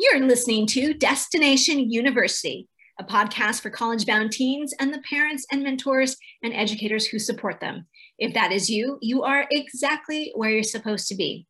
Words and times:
You're 0.00 0.24
listening 0.24 0.68
to 0.68 0.94
Destination 0.94 1.90
University, 1.90 2.68
a 3.00 3.04
podcast 3.04 3.62
for 3.62 3.70
college 3.70 4.06
bound 4.06 4.30
teens 4.30 4.72
and 4.78 4.94
the 4.94 5.00
parents 5.00 5.44
and 5.50 5.60
mentors 5.60 6.16
and 6.40 6.54
educators 6.54 7.04
who 7.04 7.18
support 7.18 7.58
them. 7.58 7.84
If 8.16 8.32
that 8.34 8.52
is 8.52 8.70
you, 8.70 8.98
you 9.02 9.24
are 9.24 9.48
exactly 9.50 10.30
where 10.36 10.50
you're 10.50 10.62
supposed 10.62 11.08
to 11.08 11.16
be. 11.16 11.48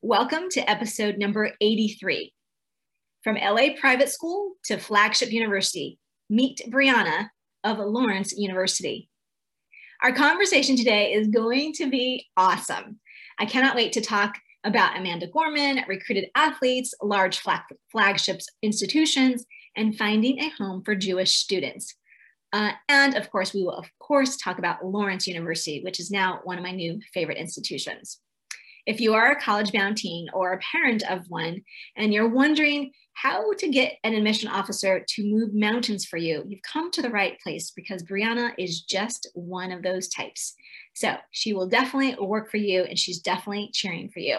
Welcome 0.00 0.48
to 0.52 0.70
episode 0.70 1.18
number 1.18 1.52
83. 1.60 2.32
From 3.22 3.36
LA 3.36 3.74
Private 3.78 4.08
School 4.08 4.52
to 4.64 4.78
Flagship 4.78 5.30
University, 5.30 5.98
meet 6.30 6.62
Brianna 6.70 7.28
of 7.62 7.76
Lawrence 7.76 8.32
University. 8.34 9.10
Our 10.02 10.12
conversation 10.12 10.76
today 10.76 11.12
is 11.12 11.28
going 11.28 11.74
to 11.74 11.90
be 11.90 12.26
awesome. 12.38 13.00
I 13.38 13.44
cannot 13.44 13.76
wait 13.76 13.92
to 13.92 14.00
talk 14.00 14.38
about 14.64 14.98
Amanda 14.98 15.26
Gorman, 15.28 15.84
recruited 15.86 16.30
athletes, 16.34 16.94
large 17.02 17.38
flag- 17.38 17.62
flagships 17.90 18.48
institutions, 18.62 19.44
and 19.76 19.96
finding 19.96 20.40
a 20.40 20.48
home 20.50 20.82
for 20.82 20.94
Jewish 20.94 21.36
students. 21.36 21.94
Uh, 22.52 22.72
and 22.88 23.16
of 23.16 23.30
course, 23.30 23.52
we 23.52 23.62
will, 23.62 23.74
of 23.74 23.86
course, 23.98 24.36
talk 24.36 24.58
about 24.58 24.84
Lawrence 24.84 25.26
University, 25.26 25.82
which 25.82 26.00
is 26.00 26.10
now 26.10 26.40
one 26.44 26.58
of 26.58 26.64
my 26.64 26.72
new 26.72 27.00
favorite 27.12 27.38
institutions. 27.38 28.20
If 28.86 29.00
you 29.00 29.14
are 29.14 29.32
a 29.32 29.40
college 29.40 29.72
bound 29.72 29.96
teen 29.96 30.28
or 30.32 30.52
a 30.52 30.58
parent 30.58 31.02
of 31.10 31.26
one, 31.28 31.62
and 31.96 32.14
you're 32.14 32.28
wondering 32.28 32.92
how 33.14 33.52
to 33.54 33.68
get 33.68 33.94
an 34.04 34.14
admission 34.14 34.48
officer 34.48 35.04
to 35.08 35.24
move 35.24 35.54
mountains 35.54 36.04
for 36.04 36.18
you, 36.18 36.44
you've 36.46 36.62
come 36.62 36.90
to 36.92 37.02
the 37.02 37.10
right 37.10 37.38
place 37.40 37.72
because 37.72 38.04
Brianna 38.04 38.52
is 38.58 38.82
just 38.82 39.28
one 39.34 39.72
of 39.72 39.82
those 39.82 40.08
types. 40.08 40.54
So 40.96 41.14
she 41.30 41.52
will 41.52 41.68
definitely 41.68 42.16
work 42.24 42.50
for 42.50 42.56
you 42.56 42.84
and 42.84 42.98
she's 42.98 43.18
definitely 43.18 43.68
cheering 43.74 44.08
for 44.08 44.20
you. 44.20 44.38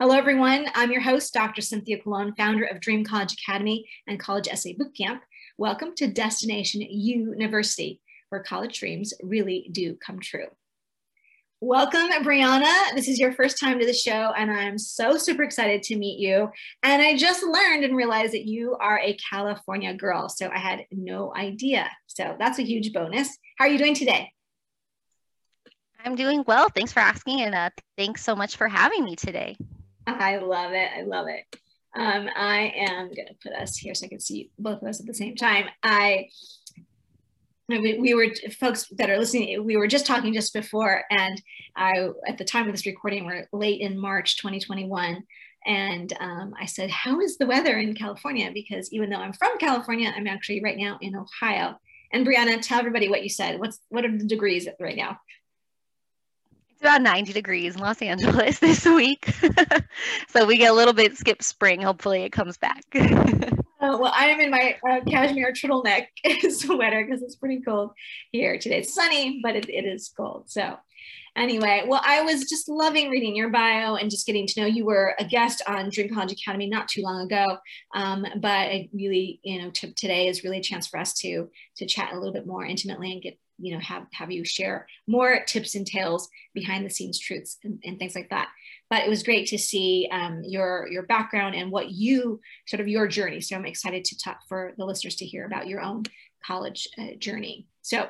Hello, 0.00 0.16
everyone. 0.16 0.68
I'm 0.74 0.90
your 0.90 1.02
host, 1.02 1.34
Dr. 1.34 1.60
Cynthia 1.60 1.98
Colon, 2.02 2.34
founder 2.34 2.64
of 2.64 2.80
Dream 2.80 3.04
College 3.04 3.34
Academy 3.34 3.86
and 4.06 4.18
College 4.18 4.48
Essay 4.48 4.74
Bootcamp. 4.74 5.20
Welcome 5.58 5.94
to 5.96 6.06
Destination 6.06 6.80
University, 6.80 8.00
where 8.30 8.42
college 8.42 8.80
dreams 8.80 9.12
really 9.22 9.68
do 9.70 9.96
come 9.96 10.18
true. 10.18 10.46
Welcome, 11.60 12.08
Brianna. 12.22 12.94
This 12.94 13.08
is 13.08 13.18
your 13.18 13.34
first 13.34 13.60
time 13.60 13.78
to 13.78 13.86
the 13.86 13.92
show, 13.92 14.32
and 14.38 14.50
I'm 14.50 14.78
so 14.78 15.18
super 15.18 15.42
excited 15.42 15.82
to 15.82 15.96
meet 15.96 16.20
you. 16.20 16.48
And 16.82 17.02
I 17.02 17.18
just 17.18 17.44
learned 17.44 17.84
and 17.84 17.94
realized 17.94 18.32
that 18.32 18.46
you 18.46 18.76
are 18.80 18.98
a 18.98 19.18
California 19.30 19.92
girl, 19.92 20.30
so 20.30 20.48
I 20.48 20.58
had 20.58 20.86
no 20.90 21.34
idea. 21.36 21.90
So 22.06 22.34
that's 22.38 22.58
a 22.58 22.64
huge 22.64 22.94
bonus. 22.94 23.28
How 23.58 23.66
are 23.66 23.70
you 23.70 23.78
doing 23.78 23.94
today? 23.94 24.33
I'm 26.04 26.16
doing 26.16 26.44
well. 26.46 26.68
Thanks 26.68 26.92
for 26.92 27.00
asking, 27.00 27.40
and 27.40 27.54
uh, 27.54 27.70
thanks 27.96 28.22
so 28.22 28.36
much 28.36 28.56
for 28.56 28.68
having 28.68 29.04
me 29.04 29.16
today. 29.16 29.56
I 30.06 30.36
love 30.36 30.72
it. 30.72 30.90
I 30.94 31.02
love 31.02 31.28
it. 31.28 31.58
Um, 31.96 32.28
I 32.36 32.72
am 32.76 33.06
going 33.06 33.28
to 33.28 33.34
put 33.42 33.52
us 33.52 33.76
here 33.78 33.94
so 33.94 34.04
I 34.04 34.08
can 34.10 34.20
see 34.20 34.50
both 34.58 34.82
of 34.82 34.88
us 34.88 35.00
at 35.00 35.06
the 35.06 35.14
same 35.14 35.34
time. 35.34 35.66
I 35.82 36.28
we, 37.68 37.98
we 37.98 38.14
were 38.14 38.26
folks 38.58 38.86
that 38.96 39.08
are 39.08 39.18
listening 39.18 39.64
we 39.64 39.76
were 39.76 39.86
just 39.86 40.06
talking 40.06 40.34
just 40.34 40.52
before 40.52 41.02
and 41.10 41.40
i 41.76 42.08
at 42.26 42.36
the 42.36 42.44
time 42.44 42.66
of 42.66 42.72
this 42.72 42.84
recording 42.84 43.24
we're 43.24 43.48
late 43.52 43.80
in 43.80 43.98
march 43.98 44.36
2021 44.36 45.22
and 45.66 46.12
um, 46.20 46.54
i 46.60 46.66
said 46.66 46.90
how 46.90 47.20
is 47.20 47.38
the 47.38 47.46
weather 47.46 47.78
in 47.78 47.94
california 47.94 48.50
because 48.52 48.92
even 48.92 49.08
though 49.08 49.16
i'm 49.16 49.32
from 49.32 49.56
california 49.58 50.12
i'm 50.14 50.26
actually 50.26 50.62
right 50.62 50.76
now 50.76 50.98
in 51.00 51.16
ohio 51.16 51.74
and 52.12 52.26
brianna 52.26 52.60
tell 52.60 52.78
everybody 52.78 53.08
what 53.08 53.22
you 53.22 53.30
said 53.30 53.58
what's 53.58 53.80
what 53.88 54.04
are 54.04 54.18
the 54.18 54.26
degrees 54.26 54.68
right 54.78 54.96
now 54.96 55.18
about 56.84 57.00
90 57.00 57.32
degrees 57.32 57.74
in 57.74 57.80
Los 57.80 58.02
Angeles 58.02 58.58
this 58.60 58.84
week. 58.84 59.32
so 60.28 60.44
we 60.44 60.58
get 60.58 60.70
a 60.70 60.74
little 60.74 60.92
bit 60.92 61.16
skip 61.16 61.42
spring. 61.42 61.80
Hopefully 61.80 62.22
it 62.22 62.30
comes 62.30 62.58
back. 62.58 62.84
Uh, 63.80 63.98
well, 63.98 64.12
I 64.16 64.28
am 64.28 64.40
in 64.40 64.50
my 64.50 64.76
uh, 64.88 65.00
cashmere 65.06 65.52
turtleneck 65.52 66.06
sweater 66.48 67.04
because 67.04 67.20
it's 67.22 67.36
pretty 67.36 67.60
cold 67.60 67.90
here 68.32 68.56
today. 68.56 68.78
It's 68.78 68.94
sunny, 68.94 69.40
but 69.42 69.56
it, 69.56 69.68
it 69.68 69.84
is 69.84 70.10
cold. 70.16 70.44
So, 70.46 70.78
anyway, 71.36 71.84
well, 71.86 72.00
I 72.02 72.22
was 72.22 72.48
just 72.48 72.66
loving 72.66 73.10
reading 73.10 73.36
your 73.36 73.50
bio 73.50 73.96
and 73.96 74.10
just 74.10 74.26
getting 74.26 74.46
to 74.46 74.60
know 74.62 74.66
you. 74.66 74.86
Were 74.86 75.14
a 75.18 75.24
guest 75.26 75.60
on 75.68 75.90
Dream 75.90 76.08
College 76.14 76.32
Academy 76.32 76.66
not 76.66 76.88
too 76.88 77.02
long 77.02 77.26
ago, 77.26 77.58
um, 77.94 78.24
but 78.40 78.48
I 78.48 78.88
really, 78.94 79.38
you 79.42 79.60
know, 79.60 79.70
t- 79.70 79.92
today 79.92 80.28
is 80.28 80.44
really 80.44 80.60
a 80.60 80.62
chance 80.62 80.86
for 80.86 80.98
us 80.98 81.12
to 81.18 81.50
to 81.76 81.86
chat 81.86 82.14
a 82.14 82.16
little 82.16 82.32
bit 82.32 82.46
more 82.46 82.64
intimately 82.64 83.12
and 83.12 83.20
get 83.20 83.38
you 83.58 83.72
know 83.72 83.80
have 83.80 84.06
have 84.12 84.30
you 84.30 84.44
share 84.44 84.86
more 85.06 85.44
tips 85.46 85.74
and 85.74 85.86
tales 85.86 86.28
behind 86.54 86.84
the 86.84 86.90
scenes 86.90 87.18
truths 87.18 87.58
and, 87.64 87.80
and 87.84 87.98
things 87.98 88.14
like 88.14 88.30
that. 88.30 88.48
But 88.90 89.02
it 89.04 89.08
was 89.08 89.22
great 89.22 89.48
to 89.48 89.58
see 89.58 90.08
um, 90.10 90.42
your 90.44 90.88
your 90.90 91.04
background 91.04 91.54
and 91.54 91.70
what 91.70 91.90
you 91.90 92.40
sort 92.66 92.80
of 92.80 92.88
your 92.88 93.06
journey. 93.06 93.40
So 93.40 93.56
i'm 93.56 93.66
excited 93.66 94.04
to 94.04 94.18
talk 94.18 94.40
for 94.48 94.72
the 94.76 94.84
listeners 94.84 95.16
to 95.16 95.26
hear 95.26 95.46
about 95.46 95.68
your 95.68 95.80
own 95.80 96.04
college 96.44 96.88
uh, 96.98 97.14
journey. 97.18 97.66
So 97.82 98.08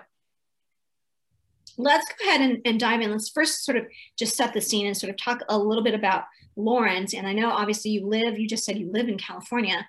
let's 1.76 2.06
go 2.06 2.28
ahead 2.28 2.40
and, 2.40 2.60
and 2.64 2.78
dive 2.78 3.00
in. 3.00 3.10
Let's 3.10 3.30
first 3.30 3.64
sort 3.64 3.76
of 3.76 3.86
just 4.18 4.36
set 4.36 4.52
the 4.52 4.60
scene 4.60 4.86
and 4.86 4.96
sort 4.96 5.10
of 5.10 5.16
talk 5.16 5.42
a 5.48 5.58
little 5.58 5.84
bit 5.84 5.94
about 5.94 6.24
lawrence. 6.56 7.14
And 7.14 7.26
i 7.26 7.32
know 7.32 7.50
obviously 7.50 7.90
you 7.90 8.06
live 8.06 8.38
you 8.38 8.48
just 8.48 8.64
said 8.64 8.78
you 8.78 8.90
live 8.92 9.08
in 9.08 9.18
california 9.18 9.86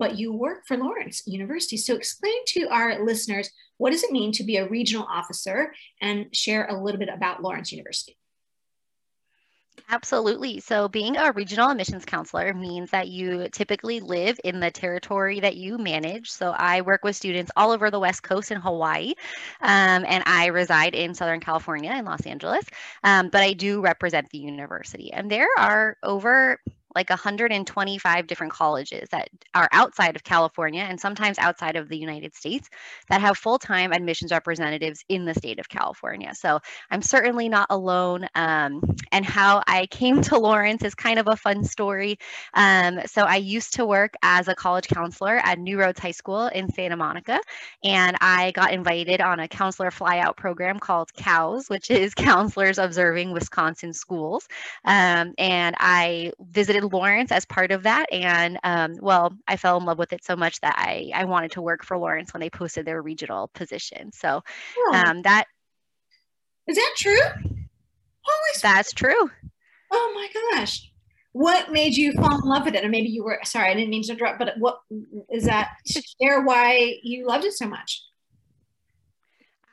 but 0.00 0.18
you 0.18 0.32
work 0.32 0.66
for 0.66 0.78
Lawrence 0.78 1.22
University. 1.26 1.76
So 1.76 1.94
explain 1.94 2.32
to 2.48 2.66
our 2.68 3.04
listeners, 3.04 3.50
what 3.80 3.92
does 3.92 4.04
it 4.04 4.12
mean 4.12 4.30
to 4.32 4.44
be 4.44 4.58
a 4.58 4.68
regional 4.68 5.06
officer 5.10 5.72
and 6.02 6.36
share 6.36 6.66
a 6.66 6.78
little 6.78 6.98
bit 6.98 7.08
about 7.08 7.42
Lawrence 7.42 7.72
University? 7.72 8.14
Absolutely. 9.88 10.60
So, 10.60 10.88
being 10.88 11.16
a 11.16 11.32
regional 11.32 11.70
admissions 11.70 12.04
counselor 12.04 12.52
means 12.52 12.90
that 12.90 13.08
you 13.08 13.48
typically 13.48 14.00
live 14.00 14.38
in 14.44 14.60
the 14.60 14.70
territory 14.70 15.40
that 15.40 15.56
you 15.56 15.78
manage. 15.78 16.30
So, 16.30 16.50
I 16.50 16.82
work 16.82 17.02
with 17.04 17.16
students 17.16 17.50
all 17.56 17.70
over 17.70 17.90
the 17.90 17.98
West 17.98 18.22
Coast 18.22 18.50
in 18.50 18.60
Hawaii, 18.60 19.14
um, 19.62 20.04
and 20.06 20.22
I 20.26 20.46
reside 20.48 20.94
in 20.94 21.14
Southern 21.14 21.40
California 21.40 21.90
in 21.92 22.04
Los 22.04 22.26
Angeles. 22.26 22.64
Um, 23.02 23.30
but 23.30 23.42
I 23.42 23.54
do 23.54 23.80
represent 23.80 24.28
the 24.28 24.38
university, 24.38 25.10
and 25.10 25.30
there 25.30 25.48
are 25.58 25.96
over 26.02 26.60
like 26.94 27.10
125 27.10 28.26
different 28.26 28.52
colleges 28.52 29.08
that 29.10 29.28
are 29.54 29.68
outside 29.72 30.16
of 30.16 30.24
California 30.24 30.82
and 30.82 31.00
sometimes 31.00 31.38
outside 31.38 31.76
of 31.76 31.88
the 31.88 31.96
United 31.96 32.34
States 32.34 32.68
that 33.08 33.20
have 33.20 33.38
full 33.38 33.58
time 33.58 33.92
admissions 33.92 34.32
representatives 34.32 35.04
in 35.08 35.24
the 35.24 35.34
state 35.34 35.58
of 35.58 35.68
California. 35.68 36.34
So 36.34 36.58
I'm 36.90 37.02
certainly 37.02 37.48
not 37.48 37.66
alone. 37.70 38.26
Um, 38.34 38.82
and 39.12 39.24
how 39.24 39.62
I 39.66 39.86
came 39.86 40.20
to 40.22 40.38
Lawrence 40.38 40.82
is 40.82 40.94
kind 40.94 41.18
of 41.18 41.28
a 41.28 41.36
fun 41.36 41.64
story. 41.64 42.18
Um, 42.54 43.00
so 43.06 43.22
I 43.22 43.36
used 43.36 43.74
to 43.74 43.86
work 43.86 44.14
as 44.22 44.48
a 44.48 44.54
college 44.54 44.88
counselor 44.88 45.36
at 45.36 45.58
New 45.58 45.78
Roads 45.78 46.00
High 46.00 46.10
School 46.10 46.46
in 46.48 46.68
Santa 46.70 46.96
Monica, 46.96 47.40
and 47.84 48.16
I 48.20 48.50
got 48.52 48.72
invited 48.72 49.20
on 49.20 49.40
a 49.40 49.48
counselor 49.48 49.90
flyout 49.90 50.36
program 50.36 50.78
called 50.78 51.12
COWS, 51.14 51.68
which 51.68 51.90
is 51.90 52.14
Counselors 52.20 52.78
Observing 52.78 53.32
Wisconsin 53.32 53.92
Schools. 53.92 54.48
Um, 54.84 55.34
and 55.38 55.76
I 55.78 56.32
visited 56.40 56.80
visited 56.80 56.89
Lawrence 56.92 57.32
as 57.32 57.44
part 57.44 57.72
of 57.72 57.84
that. 57.84 58.06
And 58.12 58.58
um, 58.64 58.96
well, 59.00 59.32
I 59.46 59.56
fell 59.56 59.76
in 59.78 59.84
love 59.84 59.98
with 59.98 60.12
it 60.12 60.24
so 60.24 60.36
much 60.36 60.60
that 60.60 60.74
I, 60.76 61.10
I 61.14 61.24
wanted 61.24 61.52
to 61.52 61.62
work 61.62 61.84
for 61.84 61.98
Lawrence 61.98 62.32
when 62.32 62.40
they 62.40 62.50
posted 62.50 62.84
their 62.84 63.02
regional 63.02 63.48
position. 63.54 64.12
So 64.12 64.42
oh. 64.78 64.92
um, 64.94 65.22
that. 65.22 65.46
Is 66.66 66.76
that 66.76 66.94
true? 66.96 67.20
Holy 68.22 68.60
That's 68.62 68.92
true. 68.92 69.30
Oh 69.90 70.12
my 70.14 70.58
gosh. 70.58 70.90
What 71.32 71.70
made 71.70 71.96
you 71.96 72.12
fall 72.12 72.40
in 72.42 72.48
love 72.48 72.64
with 72.64 72.74
it? 72.74 72.82
And 72.82 72.90
maybe 72.90 73.08
you 73.08 73.24
were, 73.24 73.40
sorry, 73.44 73.70
I 73.70 73.74
didn't 73.74 73.90
mean 73.90 74.02
to 74.04 74.12
interrupt, 74.12 74.38
but 74.38 74.54
what 74.58 74.80
is 75.32 75.44
that? 75.44 75.70
To 75.86 76.02
share 76.20 76.42
why 76.42 76.96
you 77.02 77.26
loved 77.26 77.44
it 77.44 77.52
so 77.52 77.66
much. 77.66 78.02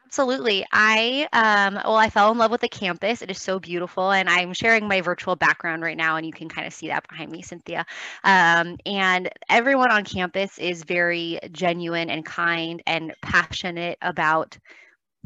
Absolutely. 0.07 0.65
I 0.71 1.27
um 1.33 1.75
well 1.75 1.97
I 1.97 2.09
fell 2.09 2.31
in 2.31 2.37
love 2.37 2.49
with 2.49 2.61
the 2.61 2.69
campus. 2.69 3.21
It 3.21 3.29
is 3.29 3.41
so 3.41 3.59
beautiful 3.59 4.09
and 4.11 4.29
I'm 4.29 4.53
sharing 4.53 4.87
my 4.87 5.01
virtual 5.01 5.35
background 5.35 5.81
right 5.83 5.97
now 5.97 6.15
and 6.15 6.25
you 6.25 6.31
can 6.31 6.47
kind 6.47 6.65
of 6.65 6.73
see 6.73 6.87
that 6.87 7.05
behind 7.09 7.29
me 7.29 7.41
Cynthia. 7.41 7.85
Um 8.23 8.77
and 8.85 9.29
everyone 9.49 9.91
on 9.91 10.05
campus 10.05 10.59
is 10.59 10.83
very 10.83 11.39
genuine 11.51 12.09
and 12.09 12.25
kind 12.25 12.81
and 12.87 13.13
passionate 13.21 13.97
about 14.01 14.57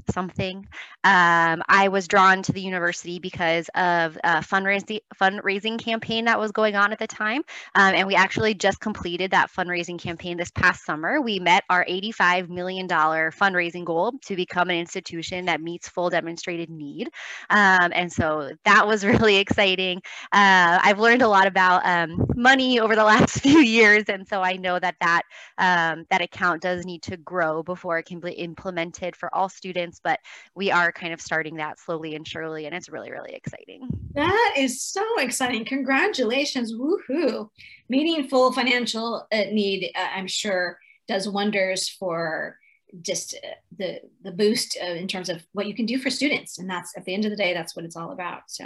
something. 0.10 0.68
Um, 1.04 1.62
I 1.68 1.88
was 1.90 2.08
drawn 2.08 2.42
to 2.44 2.52
the 2.52 2.62
university 2.62 3.20
because 3.20 3.70
of 3.76 4.18
a 4.24 4.40
fundraising 4.40 5.00
fundraising 5.20 5.80
campaign 5.80 6.26
that 6.26 6.40
was 6.40 6.52
going 6.52 6.76
on 6.76 6.92
at 6.92 7.00
the 7.00 7.08
time, 7.08 7.42
um, 7.76 7.96
and 7.96 8.08
we 8.08 8.16
actually 8.16 8.54
just 8.54 8.80
completed 8.80 9.32
that 9.32 9.52
fundraising 9.52 10.00
campaign 10.00 10.38
this 10.38 10.52
past 10.52 10.86
summer. 10.86 11.22
We 11.22 11.40
met 11.40 11.64
our 11.70 11.86
$85 11.86 12.50
million 12.50 12.88
fundraising 12.88 13.86
goal 13.86 14.14
to 14.26 14.36
become 14.36 14.70
an 14.70 14.78
institution 14.78 15.46
that 15.46 15.62
meets 15.62 15.88
full 15.90 16.10
demonstrated 16.10 16.70
need, 16.70 17.10
um, 17.50 17.92
and 17.94 18.12
so 18.12 18.52
that 18.66 18.88
was 18.88 19.06
really 19.12 19.38
exciting. 19.38 20.02
Uh, 20.32 20.80
I've 20.82 21.00
learned 21.00 21.22
a 21.22 21.28
lot 21.28 21.48
about 21.48 21.86
um, 21.86 22.26
money 22.36 22.80
over 22.80 22.96
the 22.96 23.04
last 23.12 23.42
few 23.42 23.60
years, 23.60 24.04
and 24.08 24.28
so 24.28 24.42
I 24.42 24.54
know 24.54 24.80
that 24.80 24.96
that 25.02 25.24
um, 25.58 26.06
that 26.10 26.22
account 26.22 26.62
does 26.62 26.86
need 26.86 27.02
to 27.04 27.18
grow 27.18 27.64
before 27.64 27.98
it 27.98 28.06
can 28.06 28.20
be 28.20 28.32
implemented 28.32 29.16
for 29.16 29.34
all 29.34 29.50
students 29.50 29.91
students, 29.92 30.02
but 30.04 30.20
we 30.56 30.72
are 30.72 30.92
kind 30.92 31.14
of 31.14 31.22
starting 31.22 31.56
that 31.56 31.80
slowly 31.80 32.16
and 32.16 32.28
surely, 32.28 32.66
and 32.66 32.76
it's 32.76 32.90
really, 32.90 33.12
really 33.12 33.34
exciting. 33.34 33.88
That 34.14 34.56
is 34.58 34.82
so 34.82 35.04
exciting. 35.20 35.66
Congratulations. 35.66 36.74
Woohoo. 36.74 37.50
Meaningful 37.90 38.54
financial 38.54 39.28
uh, 39.32 39.44
need, 39.52 39.92
uh, 39.96 40.08
I'm 40.16 40.28
sure, 40.28 40.80
does 41.08 41.28
wonders 41.28 41.90
for 41.90 42.58
just 43.02 43.36
uh, 43.36 43.48
the 43.78 44.02
the 44.22 44.32
boost 44.32 44.76
in 44.76 45.08
terms 45.08 45.30
of 45.30 45.42
what 45.54 45.66
you 45.66 45.74
can 45.74 45.86
do 45.86 45.98
for 45.98 46.10
students 46.10 46.60
and 46.60 46.70
that's 46.70 46.92
at 46.98 47.06
the 47.06 47.14
end 47.14 47.24
of 47.24 47.32
the 47.32 47.38
day 47.38 47.54
that's 47.54 47.74
what 47.74 47.86
it's 47.86 47.96
all 47.96 48.12
about 48.12 48.42
so 48.48 48.66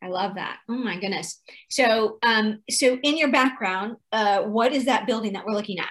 i 0.00 0.06
love 0.06 0.36
that 0.36 0.58
oh 0.68 0.74
my 0.76 0.96
goodness 1.00 1.42
so 1.68 2.18
um 2.22 2.62
so 2.70 2.96
in 3.02 3.18
your 3.18 3.32
background 3.32 3.96
uh 4.12 4.42
what 4.42 4.72
is 4.72 4.84
that 4.84 5.04
building 5.04 5.32
that 5.32 5.44
we're 5.44 5.52
looking 5.52 5.80
at 5.80 5.90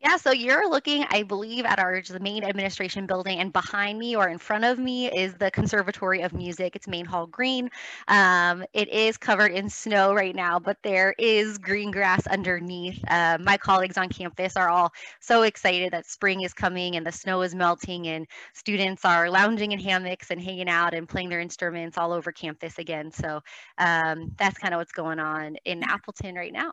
yeah, 0.00 0.16
so 0.16 0.32
you're 0.32 0.68
looking, 0.70 1.04
I 1.10 1.24
believe, 1.24 1.66
at 1.66 1.78
our 1.78 2.00
the 2.00 2.20
main 2.20 2.42
administration 2.42 3.06
building, 3.06 3.38
and 3.38 3.52
behind 3.52 3.98
me 3.98 4.16
or 4.16 4.28
in 4.28 4.38
front 4.38 4.64
of 4.64 4.78
me 4.78 5.10
is 5.12 5.34
the 5.34 5.50
Conservatory 5.50 6.22
of 6.22 6.32
Music. 6.32 6.74
It's 6.74 6.88
Main 6.88 7.04
Hall 7.04 7.26
Green. 7.26 7.68
Um, 8.08 8.64
it 8.72 8.88
is 8.88 9.18
covered 9.18 9.52
in 9.52 9.68
snow 9.68 10.14
right 10.14 10.34
now, 10.34 10.58
but 10.58 10.78
there 10.82 11.14
is 11.18 11.58
green 11.58 11.90
grass 11.90 12.26
underneath. 12.26 12.98
Uh, 13.08 13.36
my 13.42 13.58
colleagues 13.58 13.98
on 13.98 14.08
campus 14.08 14.56
are 14.56 14.70
all 14.70 14.90
so 15.20 15.42
excited 15.42 15.92
that 15.92 16.06
spring 16.06 16.40
is 16.40 16.54
coming 16.54 16.96
and 16.96 17.06
the 17.06 17.12
snow 17.12 17.42
is 17.42 17.54
melting, 17.54 18.08
and 18.08 18.26
students 18.54 19.04
are 19.04 19.28
lounging 19.28 19.72
in 19.72 19.78
hammocks 19.78 20.30
and 20.30 20.40
hanging 20.40 20.68
out 20.70 20.94
and 20.94 21.10
playing 21.10 21.28
their 21.28 21.40
instruments 21.40 21.98
all 21.98 22.12
over 22.12 22.32
campus 22.32 22.78
again. 22.78 23.12
So 23.12 23.40
um, 23.76 24.32
that's 24.38 24.58
kind 24.58 24.72
of 24.72 24.78
what's 24.78 24.92
going 24.92 25.18
on 25.18 25.56
in 25.66 25.82
Appleton 25.82 26.36
right 26.36 26.52
now. 26.54 26.72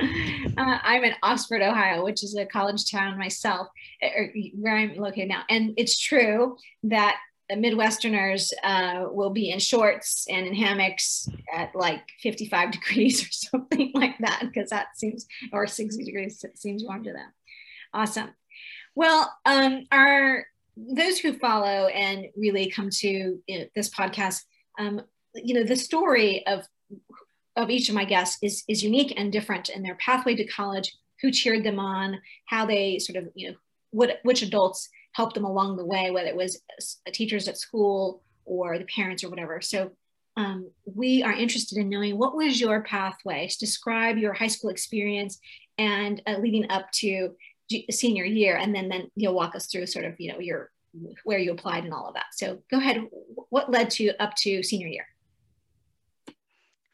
Uh, 0.54 0.78
I'm 0.82 1.02
in 1.02 1.14
Oxford, 1.22 1.62
Ohio, 1.62 2.04
which 2.04 2.22
is 2.22 2.36
a 2.36 2.44
college 2.44 2.90
town 2.90 3.18
myself, 3.18 3.68
er, 4.02 4.24
er, 4.24 4.32
where 4.54 4.76
I'm 4.76 4.96
located 4.96 5.28
now. 5.28 5.44
And 5.48 5.72
it's 5.78 5.98
true 5.98 6.58
that 6.82 7.16
Midwesterners 7.50 8.52
uh, 8.62 9.06
will 9.10 9.30
be 9.30 9.50
in 9.50 9.58
shorts 9.58 10.26
and 10.28 10.46
in 10.46 10.54
hammocks 10.54 11.26
at 11.52 11.74
like 11.74 12.02
55 12.20 12.70
degrees 12.72 13.22
or 13.22 13.28
something 13.30 13.92
like 13.94 14.18
that, 14.18 14.42
because 14.42 14.70
that 14.70 14.88
seems, 14.96 15.26
or 15.52 15.66
60 15.66 16.04
degrees 16.04 16.44
seems 16.54 16.84
warm 16.84 17.02
to 17.04 17.12
them. 17.12 17.32
Awesome. 17.94 18.30
Well, 18.94 19.32
um, 19.46 19.86
our 19.90 20.44
those 20.76 21.18
who 21.18 21.34
follow 21.34 21.88
and 21.88 22.26
really 22.36 22.70
come 22.70 22.88
to 22.90 23.38
you 23.46 23.58
know, 23.58 23.66
this 23.74 23.90
podcast, 23.90 24.42
um, 24.78 25.02
you 25.34 25.54
know, 25.54 25.64
the 25.64 25.76
story 25.76 26.46
of 26.46 26.66
of 27.56 27.70
each 27.70 27.88
of 27.88 27.94
my 27.94 28.04
guests 28.04 28.38
is, 28.42 28.64
is 28.68 28.82
unique 28.82 29.14
and 29.16 29.32
different 29.32 29.68
in 29.68 29.82
their 29.82 29.96
pathway 29.96 30.34
to 30.36 30.46
college, 30.46 30.94
who 31.20 31.30
cheered 31.30 31.64
them 31.64 31.78
on, 31.78 32.20
how 32.46 32.66
they 32.66 32.98
sort 32.98 33.16
of, 33.16 33.28
you 33.34 33.50
know, 33.50 33.56
what, 33.90 34.18
which 34.22 34.42
adults 34.42 34.88
helped 35.12 35.34
them 35.34 35.44
along 35.44 35.76
the 35.76 35.84
way, 35.84 36.10
whether 36.10 36.28
it 36.28 36.36
was 36.36 36.60
teachers 37.12 37.46
at 37.48 37.58
school 37.58 38.22
or 38.44 38.78
the 38.78 38.86
parents 38.86 39.22
or 39.22 39.28
whatever. 39.28 39.60
So 39.60 39.92
um, 40.36 40.70
we 40.84 41.22
are 41.22 41.32
interested 41.32 41.78
in 41.78 41.88
knowing 41.88 42.18
what 42.18 42.34
was 42.34 42.60
your 42.60 42.82
pathway 42.82 43.46
to 43.48 43.58
describe 43.58 44.16
your 44.16 44.32
high 44.32 44.46
school 44.46 44.70
experience 44.70 45.38
and 45.78 46.22
uh, 46.26 46.38
leading 46.38 46.70
up 46.70 46.90
to 46.92 47.34
senior 47.90 48.24
year, 48.24 48.56
and 48.56 48.74
then 48.74 48.88
then 48.88 49.10
you'll 49.14 49.34
walk 49.34 49.54
us 49.54 49.66
through 49.66 49.86
sort 49.86 50.04
of 50.04 50.14
you 50.18 50.32
know 50.32 50.38
your 50.38 50.70
where 51.24 51.38
you 51.38 51.52
applied 51.52 51.84
and 51.84 51.92
all 51.92 52.08
of 52.08 52.14
that. 52.14 52.26
So 52.32 52.62
go 52.70 52.78
ahead. 52.78 53.06
What 53.48 53.70
led 53.70 53.90
to 53.92 54.14
up 54.22 54.34
to 54.36 54.62
senior 54.62 54.88
year? 54.88 55.06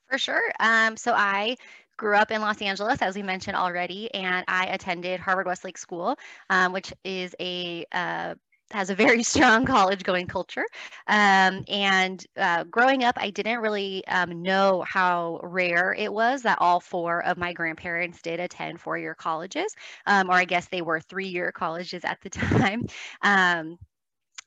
For 0.09 0.19
sure. 0.19 0.43
Um, 0.61 0.97
so 0.97 1.13
I 1.15 1.57
grew 1.97 2.15
up 2.17 2.31
in 2.31 2.41
Los 2.41 2.63
Angeles, 2.63 3.03
as 3.03 3.15
we 3.17 3.23
mentioned 3.23 3.57
already, 3.57 4.13
and 4.15 4.45
I 4.49 4.67
attended 4.67 5.21
Harvard 5.21 5.47
Westlake 5.47 5.77
School, 5.77 6.17
um, 6.49 6.73
which 6.73 6.93
is 7.05 7.35
a 7.41 7.85
uh, 7.93 8.35
has 8.71 8.91
a 8.91 8.95
very 8.95 9.23
strong 9.25 9.67
college 9.67 10.05
going 10.05 10.27
culture. 10.27 10.65
Um, 11.09 11.65
and 11.69 12.25
uh, 12.37 12.65
growing 12.65 13.05
up, 13.05 13.17
I 13.19 13.31
didn't 13.31 13.59
really 13.61 14.07
um, 14.07 14.43
know 14.43 14.85
how 14.89 15.41
rare 15.43 15.93
it 15.95 16.13
was 16.13 16.43
that 16.43 16.59
all 16.61 16.81
four 16.81 17.23
of 17.25 17.37
my 17.37 17.53
grandparents 17.53 18.23
did 18.23 18.41
attend 18.41 18.81
four 18.81 18.97
year 18.97 19.15
colleges, 19.15 19.75
um, 20.07 20.31
or 20.31 20.35
I 20.35 20.45
guess 20.47 20.69
they 20.69 20.83
were 20.83 21.01
three 21.01 21.29
year 21.29 21.53
colleges 21.53 22.05
at 22.05 22.19
the 22.23 22.31
time. 22.31 22.87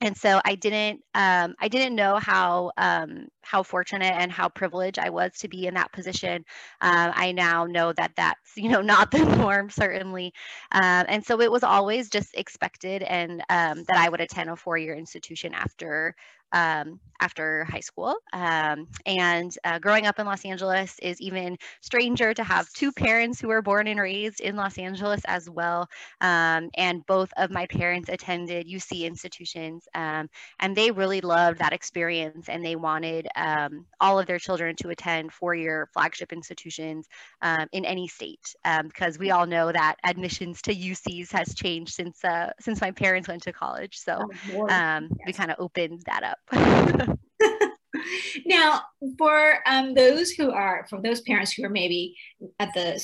And 0.03 0.17
so 0.17 0.41
I 0.45 0.55
didn't 0.55 1.03
um, 1.13 1.53
I 1.59 1.67
didn't 1.67 1.95
know 1.95 2.15
how 2.17 2.71
um, 2.77 3.27
how 3.43 3.61
fortunate 3.61 4.13
and 4.17 4.31
how 4.31 4.49
privileged 4.49 4.97
I 4.97 5.11
was 5.11 5.33
to 5.39 5.47
be 5.47 5.67
in 5.67 5.75
that 5.75 5.91
position. 5.91 6.43
Uh, 6.81 7.11
I 7.13 7.31
now 7.33 7.65
know 7.65 7.93
that 7.93 8.13
that's 8.15 8.57
you 8.57 8.69
know 8.69 8.81
not 8.93 9.11
the 9.11 9.23
norm 9.23 9.69
certainly, 9.69 10.33
um, 10.71 11.05
and 11.07 11.23
so 11.23 11.39
it 11.39 11.51
was 11.51 11.63
always 11.63 12.09
just 12.09 12.33
expected 12.35 13.03
and 13.03 13.41
um, 13.49 13.83
that 13.87 13.97
I 13.97 14.09
would 14.09 14.21
attend 14.21 14.49
a 14.49 14.55
four 14.55 14.77
year 14.77 14.95
institution 14.95 15.53
after 15.53 16.15
um, 16.53 16.99
after 17.21 17.63
high 17.65 17.79
school. 17.79 18.15
Um, 18.33 18.87
and 19.05 19.55
uh, 19.63 19.79
growing 19.79 20.07
up 20.07 20.19
in 20.19 20.25
Los 20.25 20.43
Angeles 20.43 20.97
is 21.01 21.21
even 21.21 21.57
stranger 21.79 22.33
to 22.33 22.43
have 22.43 22.71
two 22.73 22.91
parents 22.91 23.39
who 23.39 23.47
were 23.47 23.61
born 23.61 23.87
and 23.87 23.99
raised 23.99 24.41
in 24.41 24.55
Los 24.55 24.77
Angeles 24.77 25.21
as 25.25 25.49
well. 25.49 25.87
Um, 26.19 26.71
and 26.75 27.05
both 27.05 27.31
of 27.37 27.51
my 27.51 27.67
parents 27.67 28.09
attended 28.09 28.67
UC 28.67 29.03
institutions, 29.03 29.87
um, 29.93 30.29
and 30.59 30.75
they 30.75 30.89
really 30.89 31.21
loved 31.21 31.59
that 31.59 31.73
experience 31.73 32.49
and 32.49 32.65
they 32.65 32.75
wanted 32.75 33.27
um, 33.35 33.85
all 33.99 34.19
of 34.19 34.25
their 34.25 34.39
children 34.39 34.75
to 34.77 34.89
attend 34.89 35.31
four 35.31 35.53
year 35.53 35.89
flagship 35.93 36.33
institutions 36.33 37.07
um, 37.43 37.67
in 37.71 37.85
any 37.85 38.07
state 38.07 38.55
because 38.83 39.19
we 39.19 39.29
all 39.29 39.45
know 39.45 39.71
that 39.71 39.95
admissions 40.03 40.61
to 40.63 40.73
UCs 40.73 41.31
has 41.31 41.53
changed 41.53 41.93
since 41.93 42.23
uh, 42.25 42.51
since 42.59 42.81
my 42.81 42.89
parents 42.89 43.27
went 43.27 43.43
to 43.43 43.53
college. 43.53 43.97
So 43.99 44.27
yes. 44.47 45.03
we 45.25 45.33
kind 45.33 45.51
of 45.51 45.57
opened 45.59 46.01
that 46.07 46.23
up. 46.23 46.39
now, 48.45 48.81
for 49.17 49.59
um, 49.65 49.93
those 49.93 50.31
who 50.31 50.51
are, 50.51 50.85
for 50.89 51.01
those 51.01 51.21
parents 51.21 51.51
who 51.53 51.63
are 51.65 51.69
maybe 51.69 52.15
at 52.59 52.73
the 52.73 53.03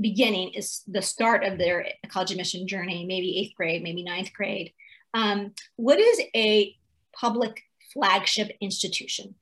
beginning, 0.00 0.50
is 0.54 0.82
the 0.86 1.02
start 1.02 1.44
of 1.44 1.58
their 1.58 1.86
college 2.08 2.30
admission 2.30 2.66
journey, 2.66 3.04
maybe 3.06 3.38
eighth 3.38 3.54
grade, 3.56 3.82
maybe 3.82 4.02
ninth 4.02 4.32
grade. 4.32 4.72
Um, 5.14 5.52
what 5.76 5.98
is 5.98 6.20
a 6.34 6.74
public 7.12 7.62
flagship 7.92 8.50
institution? 8.60 9.34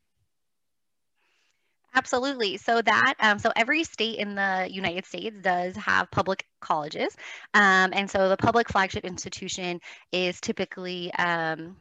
Absolutely. 1.97 2.57
So 2.57 2.83
that 2.83 3.15
um, 3.21 3.39
so 3.39 3.53
every 3.55 3.85
state 3.85 4.19
in 4.19 4.35
the 4.35 4.67
United 4.69 5.07
States 5.07 5.37
does 5.41 5.77
have 5.77 6.11
public 6.11 6.47
colleges, 6.61 7.17
um, 7.55 7.93
and 7.93 8.11
so 8.11 8.29
the 8.29 8.37
public 8.37 8.69
flagship 8.69 9.05
institution 9.05 9.81
is 10.11 10.41
typically 10.41 11.15
um, 11.15 11.77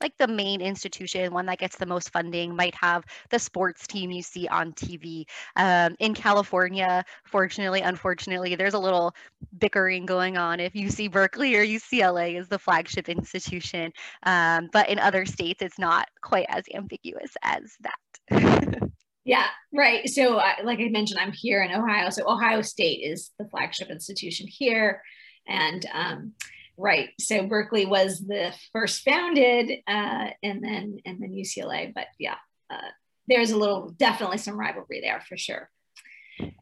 like 0.00 0.16
the 0.18 0.28
main 0.28 0.60
institution, 0.60 1.32
one 1.32 1.46
that 1.46 1.58
gets 1.58 1.76
the 1.76 1.86
most 1.86 2.10
funding, 2.10 2.54
might 2.54 2.74
have 2.74 3.04
the 3.30 3.38
sports 3.38 3.86
team 3.86 4.10
you 4.10 4.22
see 4.22 4.48
on 4.48 4.72
TV. 4.72 5.24
Um, 5.56 5.96
in 5.98 6.14
California, 6.14 7.04
fortunately, 7.24 7.80
unfortunately, 7.80 8.54
there's 8.54 8.74
a 8.74 8.78
little 8.78 9.14
bickering 9.58 10.06
going 10.06 10.36
on 10.36 10.60
if 10.60 10.72
UC 10.72 11.10
Berkeley 11.10 11.56
or 11.56 11.64
UCLA 11.64 12.38
is 12.38 12.48
the 12.48 12.58
flagship 12.58 13.08
institution. 13.08 13.92
Um, 14.24 14.68
but 14.72 14.88
in 14.88 14.98
other 14.98 15.26
states, 15.26 15.62
it's 15.62 15.78
not 15.78 16.08
quite 16.22 16.46
as 16.48 16.64
ambiguous 16.74 17.36
as 17.42 17.76
that. 17.80 18.90
Yeah, 19.24 19.44
right. 19.74 20.08
So, 20.08 20.38
uh, 20.38 20.54
like 20.64 20.78
I 20.78 20.88
mentioned, 20.88 21.20
I'm 21.20 21.32
here 21.32 21.62
in 21.62 21.70
Ohio. 21.70 22.08
So, 22.08 22.26
Ohio 22.26 22.62
State 22.62 23.00
is 23.02 23.30
the 23.38 23.44
flagship 23.44 23.90
institution 23.90 24.46
here. 24.46 25.02
And 25.46 25.84
um, 25.92 26.32
right 26.78 27.10
so 27.20 27.46
berkeley 27.46 27.84
was 27.84 28.20
the 28.20 28.52
first 28.72 29.02
founded 29.02 29.70
uh, 29.86 30.28
and 30.42 30.62
then 30.62 30.98
and 31.04 31.20
then 31.20 31.32
ucla 31.32 31.92
but 31.94 32.06
yeah 32.18 32.36
uh, 32.70 32.88
there's 33.28 33.50
a 33.50 33.56
little 33.56 33.90
definitely 33.98 34.38
some 34.38 34.58
rivalry 34.58 35.00
there 35.00 35.22
for 35.28 35.36
sure. 35.36 35.70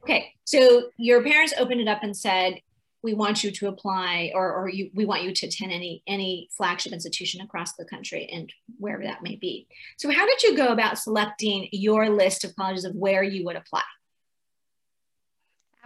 Okay 0.02 0.32
so 0.44 0.90
your 0.96 1.22
parents 1.22 1.54
opened 1.58 1.80
it 1.80 1.88
up 1.88 2.02
and 2.02 2.16
said 2.16 2.60
we 3.02 3.14
want 3.14 3.44
you 3.44 3.52
to 3.52 3.68
apply 3.68 4.32
or, 4.34 4.52
or 4.52 4.68
you, 4.68 4.90
we 4.94 5.04
want 5.04 5.22
you 5.22 5.32
to 5.32 5.46
attend 5.46 5.70
any 5.70 6.02
any 6.06 6.48
flagship 6.56 6.92
institution 6.92 7.40
across 7.40 7.74
the 7.74 7.84
country 7.84 8.28
and 8.32 8.52
wherever 8.78 9.04
that 9.04 9.22
may 9.22 9.36
be. 9.36 9.68
So 9.98 10.10
how 10.10 10.26
did 10.26 10.42
you 10.42 10.56
go 10.56 10.68
about 10.68 10.98
selecting 10.98 11.68
your 11.72 12.08
list 12.08 12.42
of 12.42 12.56
colleges 12.56 12.84
of 12.84 12.96
where 12.96 13.22
you 13.22 13.44
would 13.44 13.56
apply 13.56 13.82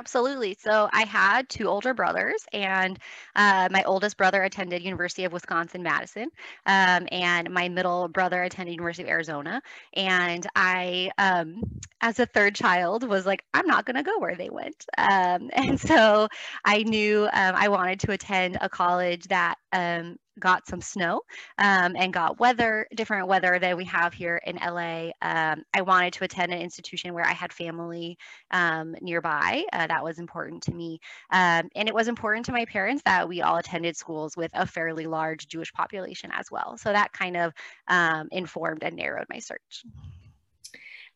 Absolutely. 0.00 0.57
So 0.59 0.88
I 0.95 1.02
had 1.04 1.50
two 1.50 1.69
older 1.69 1.92
brothers, 1.92 2.42
and 2.54 2.99
uh, 3.37 3.69
my 3.71 3.83
oldest 3.85 4.16
brother 4.16 4.42
attended 4.42 4.83
University 4.83 5.25
of 5.25 5.33
Wisconsin 5.33 5.83
Madison, 5.83 6.30
um, 6.64 7.07
and 7.12 7.50
my 7.50 7.69
middle 7.69 8.09
brother 8.09 8.42
attended 8.42 8.73
University 8.73 9.02
of 9.02 9.11
Arizona. 9.11 9.61
And 9.95 10.47
I, 10.57 11.11
um, 11.19 11.62
as 12.00 12.19
a 12.19 12.25
third 12.25 12.54
child, 12.54 13.07
was 13.07 13.26
like, 13.26 13.45
I'm 13.52 13.66
not 13.66 13.85
going 13.85 13.97
to 13.97 14.02
go 14.02 14.19
where 14.19 14.37
they 14.37 14.49
went. 14.49 14.87
Um, 14.97 15.50
and 15.54 15.78
so 15.78 16.28
I 16.64 16.83
knew 16.85 17.25
um, 17.25 17.54
I 17.54 17.69
wanted 17.69 18.00
to 18.00 18.12
attend 18.12 18.57
a 18.62 18.71
college 18.71 19.25
that 19.28 19.57
um, 19.73 20.16
got 20.40 20.66
some 20.66 20.80
snow 20.80 21.23
um, 21.59 21.94
and 21.97 22.12
got 22.12 22.40
weather, 22.40 22.87
different 22.94 23.28
weather 23.28 23.59
than 23.59 23.76
we 23.76 23.85
have 23.85 24.12
here 24.12 24.40
in 24.47 24.56
LA. 24.56 25.11
Um, 25.23 25.62
I 25.75 25.82
wanted 25.82 26.14
to 26.14 26.25
attend 26.25 26.52
an 26.52 26.61
institution 26.61 27.14
where 27.14 27.26
I 27.26 27.32
had 27.32 27.52
family 27.52 28.18
um, 28.50 28.94
nearby. 29.00 29.64
Uh, 29.73 29.87
that 29.87 30.02
was 30.02 30.18
important 30.18 30.62
to 30.64 30.75
me. 30.75 31.00
Um, 31.30 31.68
and 31.76 31.88
it 31.88 31.94
was 31.94 32.09
important 32.09 32.47
to 32.47 32.52
my 32.52 32.64
parents 32.64 33.02
that 33.04 33.28
we 33.28 33.42
all 33.42 33.56
attended 33.56 33.97
schools 33.97 34.37
with 34.37 34.50
a 34.54 34.66
fairly 34.66 35.06
large 35.06 35.47
Jewish 35.47 35.73
population 35.73 36.30
as 36.32 36.50
well. 36.50 36.76
So 36.76 36.92
that 36.92 37.12
kind 37.12 37.37
of 37.37 37.52
um, 37.88 38.28
informed 38.32 38.82
and 38.82 38.97
narrowed 38.97 39.26
my 39.30 39.38
search. 39.38 39.85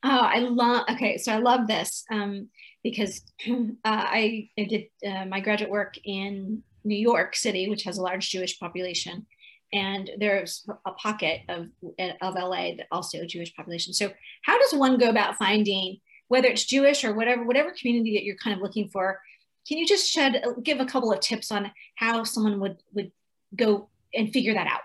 Oh, 0.07 0.21
I 0.21 0.41
love, 0.41 0.85
okay, 0.91 1.17
so 1.17 1.33
I 1.33 1.39
love 1.39 1.67
this 1.67 2.05
um, 2.11 2.49
because 2.83 3.23
uh, 3.49 3.63
I, 3.85 4.51
I, 4.59 4.65
did 4.65 4.85
uh, 5.07 5.25
my 5.25 5.41
graduate 5.41 5.71
work 5.71 5.95
in 6.05 6.63
New 6.85 6.97
York 6.97 7.35
City, 7.37 7.69
which 7.69 7.85
has 7.85 7.99
a 7.99 8.03
large 8.03 8.31
Jewish 8.31 8.59
population. 8.59 9.27
And 9.73 10.11
there's 10.19 10.65
a 10.87 10.93
pocket 10.93 11.41
of, 11.49 11.67
of 11.99 12.35
LA 12.35 12.77
that 12.77 12.87
also 12.93 13.25
Jewish 13.25 13.55
population. 13.57 13.93
So 13.93 14.13
how 14.45 14.59
does 14.59 14.73
one 14.73 14.99
go 14.99 15.09
about 15.09 15.37
finding, 15.37 15.99
whether 16.29 16.49
it's 16.49 16.65
Jewish 16.65 17.05
or 17.05 17.15
whatever, 17.15 17.45
whatever 17.45 17.75
community 17.79 18.15
that 18.15 18.25
you're 18.25 18.37
kind 18.37 18.57
of 18.57 18.63
looking 18.63 18.89
for, 18.89 19.21
can 19.67 19.79
you 19.79 19.87
just 19.87 20.09
shed, 20.09 20.45
give 20.63 20.81
a 20.81 20.85
couple 20.85 21.13
of 21.13 21.21
tips 21.21 21.51
on 21.51 21.73
how 21.97 22.23
someone 22.23 22.61
would, 22.61 22.77
would 22.93 23.11
go 23.57 23.89
and 24.13 24.33
figure 24.33 24.55
that 24.55 24.67
out? 24.67 24.81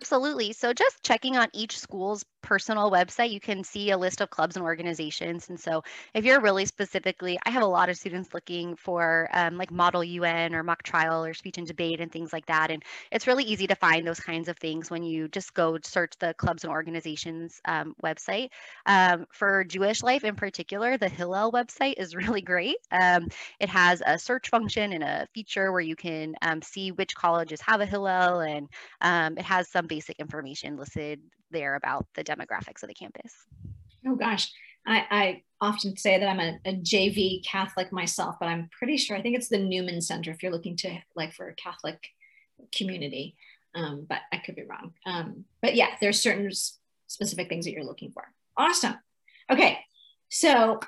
Absolutely. 0.00 0.52
So 0.52 0.72
just 0.72 1.02
checking 1.02 1.36
on 1.36 1.48
each 1.52 1.78
school's 1.78 2.24
personal 2.46 2.92
website, 2.92 3.32
you 3.32 3.40
can 3.40 3.64
see 3.64 3.90
a 3.90 3.98
list 3.98 4.20
of 4.20 4.30
clubs 4.30 4.56
and 4.56 4.64
organizations. 4.64 5.48
And 5.48 5.58
so 5.58 5.82
if 6.14 6.24
you're 6.24 6.40
really 6.40 6.64
specifically, 6.64 7.36
I 7.44 7.50
have 7.50 7.64
a 7.64 7.66
lot 7.66 7.88
of 7.88 7.96
students 7.96 8.32
looking 8.32 8.76
for 8.76 9.28
um, 9.32 9.58
like 9.58 9.72
Model 9.72 10.04
UN 10.04 10.54
or 10.54 10.62
mock 10.62 10.84
trial 10.84 11.24
or 11.24 11.34
speech 11.34 11.58
and 11.58 11.66
debate 11.66 12.00
and 12.00 12.10
things 12.10 12.32
like 12.32 12.46
that. 12.46 12.70
And 12.70 12.84
it's 13.10 13.26
really 13.26 13.42
easy 13.42 13.66
to 13.66 13.74
find 13.74 14.06
those 14.06 14.20
kinds 14.20 14.48
of 14.48 14.56
things 14.58 14.92
when 14.92 15.02
you 15.02 15.26
just 15.26 15.54
go 15.54 15.76
search 15.82 16.12
the 16.20 16.34
clubs 16.34 16.62
and 16.62 16.72
organizations 16.72 17.60
um, 17.64 17.96
website. 18.04 18.50
Um, 18.86 19.26
for 19.32 19.64
Jewish 19.64 20.04
life 20.04 20.22
in 20.22 20.36
particular, 20.36 20.96
the 20.96 21.08
Hillel 21.08 21.50
website 21.50 21.94
is 21.96 22.14
really 22.14 22.42
great. 22.42 22.76
Um, 22.92 23.26
it 23.58 23.68
has 23.68 24.02
a 24.06 24.20
search 24.20 24.50
function 24.50 24.92
and 24.92 25.02
a 25.02 25.26
feature 25.34 25.72
where 25.72 25.80
you 25.80 25.96
can 25.96 26.36
um, 26.42 26.62
see 26.62 26.92
which 26.92 27.16
colleges 27.16 27.60
have 27.62 27.80
a 27.80 27.86
Hillel 27.86 28.38
and 28.38 28.68
um, 29.00 29.36
it 29.36 29.44
has 29.44 29.68
some 29.68 29.88
basic 29.88 30.20
information 30.20 30.76
listed 30.76 31.20
there 31.50 31.74
about 31.74 32.06
the 32.14 32.24
demographics 32.24 32.82
of 32.82 32.88
the 32.88 32.94
campus. 32.94 33.32
Oh 34.06 34.14
gosh, 34.14 34.50
I, 34.86 35.04
I 35.10 35.42
often 35.60 35.96
say 35.96 36.18
that 36.18 36.28
I'm 36.28 36.40
a, 36.40 36.58
a, 36.64 36.74
JV 36.74 37.44
Catholic 37.44 37.92
myself, 37.92 38.36
but 38.38 38.46
I'm 38.46 38.68
pretty 38.76 38.96
sure 38.96 39.16
I 39.16 39.22
think 39.22 39.36
it's 39.36 39.48
the 39.48 39.58
Newman 39.58 40.00
Center 40.00 40.30
if 40.30 40.42
you're 40.42 40.52
looking 40.52 40.76
to 40.78 40.98
like 41.16 41.32
for 41.32 41.48
a 41.48 41.54
Catholic 41.54 41.98
community. 42.74 43.36
Um, 43.74 44.06
but 44.08 44.20
I 44.32 44.38
could 44.38 44.56
be 44.56 44.64
wrong. 44.64 44.94
Um, 45.04 45.44
but 45.60 45.74
yeah, 45.74 45.88
there's 46.00 46.22
certain 46.22 46.50
specific 47.06 47.48
things 47.48 47.64
that 47.66 47.72
you're 47.72 47.84
looking 47.84 48.10
for. 48.10 48.24
Awesome. 48.56 48.94
Okay, 49.50 49.78
so 50.30 50.80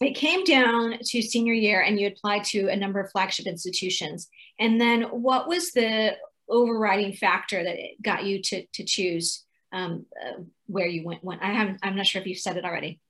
it 0.00 0.14
came 0.14 0.44
down 0.44 0.98
to 1.02 1.22
senior 1.22 1.54
year 1.54 1.80
and 1.82 1.98
you 1.98 2.08
applied 2.08 2.44
to 2.44 2.68
a 2.68 2.76
number 2.76 3.00
of 3.00 3.10
flagship 3.10 3.46
institutions. 3.46 4.28
And 4.58 4.80
then 4.80 5.02
what 5.02 5.48
was 5.48 5.72
the 5.72 6.16
overriding 6.48 7.12
factor 7.12 7.62
that 7.62 7.76
got 8.02 8.24
you 8.24 8.40
to 8.42 8.66
to 8.74 8.84
choose 8.84 9.44
um, 9.72 10.06
uh, 10.24 10.42
where 10.66 10.86
you 10.86 11.04
went? 11.04 11.24
When 11.24 11.38
I 11.40 11.52
haven't, 11.52 11.80
I'm 11.82 11.96
not 11.96 12.06
sure 12.06 12.20
if 12.20 12.26
you've 12.26 12.38
said 12.38 12.56
it 12.56 12.64
already. 12.64 13.00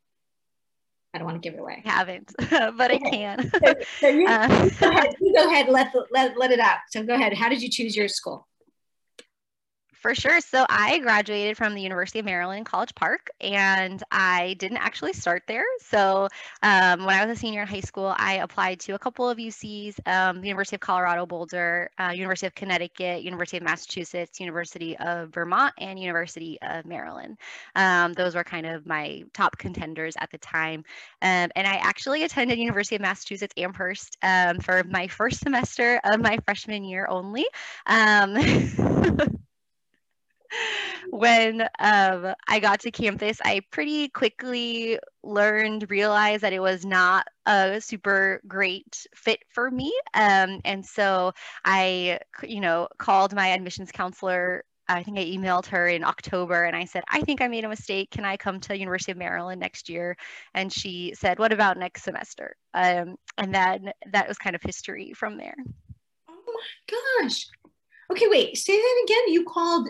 I 1.14 1.19
don't 1.19 1.26
want 1.26 1.43
to 1.43 1.49
give 1.49 1.55
it 1.55 1.61
away. 1.61 1.83
I 1.85 1.90
haven't, 1.90 2.33
but 2.38 2.90
I 2.90 2.99
can. 2.99 3.50
so, 3.64 3.75
so 4.00 4.09
you, 4.09 4.26
uh, 4.28 4.69
go 4.81 4.90
ahead, 4.90 5.16
you 5.21 5.33
go 5.33 5.50
ahead, 5.50 5.69
let, 5.69 5.95
let 6.11 6.38
let 6.38 6.50
it 6.50 6.61
out. 6.61 6.78
So 6.90 7.02
go 7.02 7.14
ahead. 7.14 7.33
How 7.33 7.49
did 7.49 7.62
you 7.62 7.71
choose 7.71 7.97
your 7.97 8.09
school? 8.09 8.47
For 10.06 10.14
sure. 10.14 10.40
So 10.40 10.64
I 10.68 11.00
graduated 11.00 11.56
from 11.56 11.75
the 11.75 11.82
University 11.82 12.20
of 12.20 12.26
Maryland 12.26 12.64
College 12.64 12.94
Park, 12.94 13.28
and 13.40 14.00
I 14.12 14.54
didn't 14.60 14.76
actually 14.76 15.14
start 15.14 15.42
there. 15.48 15.64
So 15.80 16.28
um, 16.62 17.04
when 17.04 17.16
I 17.16 17.26
was 17.26 17.36
a 17.36 17.40
senior 17.40 17.62
in 17.62 17.66
high 17.66 17.80
school, 17.80 18.14
I 18.16 18.34
applied 18.34 18.78
to 18.82 18.92
a 18.94 19.00
couple 19.00 19.28
of 19.28 19.36
UCs: 19.36 19.98
um, 20.06 20.42
the 20.42 20.46
University 20.46 20.76
of 20.76 20.80
Colorado 20.80 21.26
Boulder, 21.26 21.90
uh, 21.98 22.12
University 22.14 22.46
of 22.46 22.54
Connecticut, 22.54 23.25
University 23.25 23.56
of 23.56 23.64
Massachusetts, 23.64 24.38
University 24.38 24.96
of 24.98 25.30
Vermont, 25.30 25.75
and 25.78 25.98
University 25.98 26.56
of 26.62 26.86
Maryland. 26.86 27.36
Um, 27.75 28.12
those 28.12 28.36
were 28.36 28.44
kind 28.44 28.64
of 28.64 28.86
my 28.86 29.25
top 29.34 29.58
contenders 29.58 30.14
at 30.20 30.30
the 30.30 30.38
time. 30.38 30.84
Um, 31.20 31.50
and 31.56 31.66
I 31.66 31.78
actually 31.82 32.22
attended 32.22 32.60
University 32.60 32.94
of 32.94 33.02
Massachusetts 33.02 33.54
Amherst 33.56 34.18
um, 34.22 34.60
for 34.60 34.84
my 34.84 35.08
first 35.08 35.40
semester 35.40 36.00
of 36.04 36.20
my 36.20 36.38
freshman 36.44 36.84
year 36.84 37.08
only. 37.10 37.44
When 41.10 41.62
um, 41.78 42.34
I 42.48 42.58
got 42.60 42.80
to 42.80 42.90
campus, 42.90 43.38
I 43.44 43.60
pretty 43.70 44.08
quickly 44.08 44.98
learned, 45.22 45.90
realized 45.90 46.42
that 46.42 46.52
it 46.52 46.60
was 46.60 46.84
not 46.84 47.26
a 47.46 47.80
super 47.80 48.40
great 48.46 49.06
fit 49.14 49.40
for 49.48 49.70
me. 49.70 49.92
Um, 50.14 50.60
and 50.64 50.84
so 50.84 51.32
I, 51.64 52.18
you 52.42 52.60
know, 52.60 52.88
called 52.98 53.34
my 53.34 53.48
admissions 53.48 53.92
counselor. 53.92 54.64
I 54.88 55.02
think 55.02 55.18
I 55.18 55.25
emailed 55.25 55.66
her 55.66 55.88
in 55.88 56.04
October 56.04 56.64
and 56.64 56.76
I 56.76 56.84
said, 56.84 57.02
I 57.10 57.20
think 57.22 57.40
I 57.40 57.48
made 57.48 57.64
a 57.64 57.68
mistake. 57.68 58.10
Can 58.10 58.25
I 58.25 58.36
come 58.36 58.60
to 58.60 58.78
University 58.78 59.12
of 59.12 59.18
Maryland 59.18 59.60
next 59.60 59.88
year? 59.88 60.16
And 60.54 60.72
she 60.72 61.12
said, 61.16 61.38
What 61.38 61.52
about 61.52 61.76
next 61.76 62.04
semester? 62.04 62.56
Um, 62.72 63.16
and 63.36 63.52
then 63.54 63.90
that 64.12 64.28
was 64.28 64.38
kind 64.38 64.54
of 64.54 64.62
history 64.62 65.12
from 65.12 65.38
there. 65.38 65.56
Oh 66.28 66.42
my 66.46 67.22
gosh. 67.22 67.46
Okay, 68.12 68.28
wait, 68.28 68.56
say 68.56 68.76
that 68.76 69.04
again. 69.04 69.32
You 69.32 69.44
called 69.44 69.88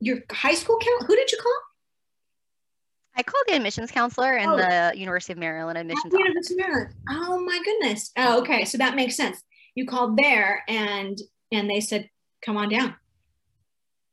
your 0.00 0.18
high 0.30 0.54
school 0.54 0.78
count? 0.78 1.06
Who 1.06 1.16
did 1.16 1.30
you 1.30 1.38
call? 1.38 1.52
I 3.16 3.22
called 3.22 3.44
the 3.48 3.54
admissions 3.54 3.90
counselor 3.90 4.36
in 4.36 4.48
oh. 4.48 4.56
the 4.56 4.92
University 4.94 5.32
of 5.32 5.38
Maryland 5.38 5.78
admissions 5.78 6.12
oh, 6.14 6.18
University 6.18 6.54
of 6.54 6.68
Maryland. 6.68 6.94
Oh 7.08 7.42
my 7.44 7.58
goodness. 7.64 8.12
Oh, 8.16 8.40
okay. 8.40 8.64
So 8.64 8.76
that 8.78 8.94
makes 8.94 9.16
sense. 9.16 9.42
You 9.74 9.86
called 9.86 10.18
there 10.18 10.62
and 10.68 11.18
and 11.52 11.70
they 11.70 11.80
said, 11.80 12.10
come 12.44 12.56
on 12.56 12.68
down. 12.68 12.94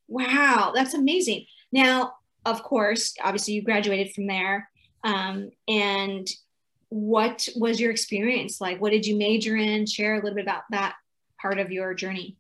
Wow, 0.08 0.72
that's 0.74 0.94
amazing. 0.94 1.46
Now, 1.72 2.14
of 2.46 2.64
course, 2.64 3.16
obviously 3.22 3.56
you 3.56 3.64
graduated 3.64 4.14
from 4.14 4.28
there. 4.28 4.70
Um, 5.04 5.50
and 5.68 6.28
what 6.90 7.48
was 7.56 7.80
your 7.80 7.92
experience 7.92 8.62
like? 8.62 8.80
What 8.80 8.92
did 8.92 9.06
you 9.06 9.18
major 9.18 9.56
in? 9.56 9.86
Share 9.86 10.14
a 10.14 10.18
little 10.18 10.36
bit 10.36 10.46
about 10.46 10.64
that 10.72 10.96
part 11.42 11.60
of 11.60 11.72
your 11.72 11.94
journey. 11.94 12.38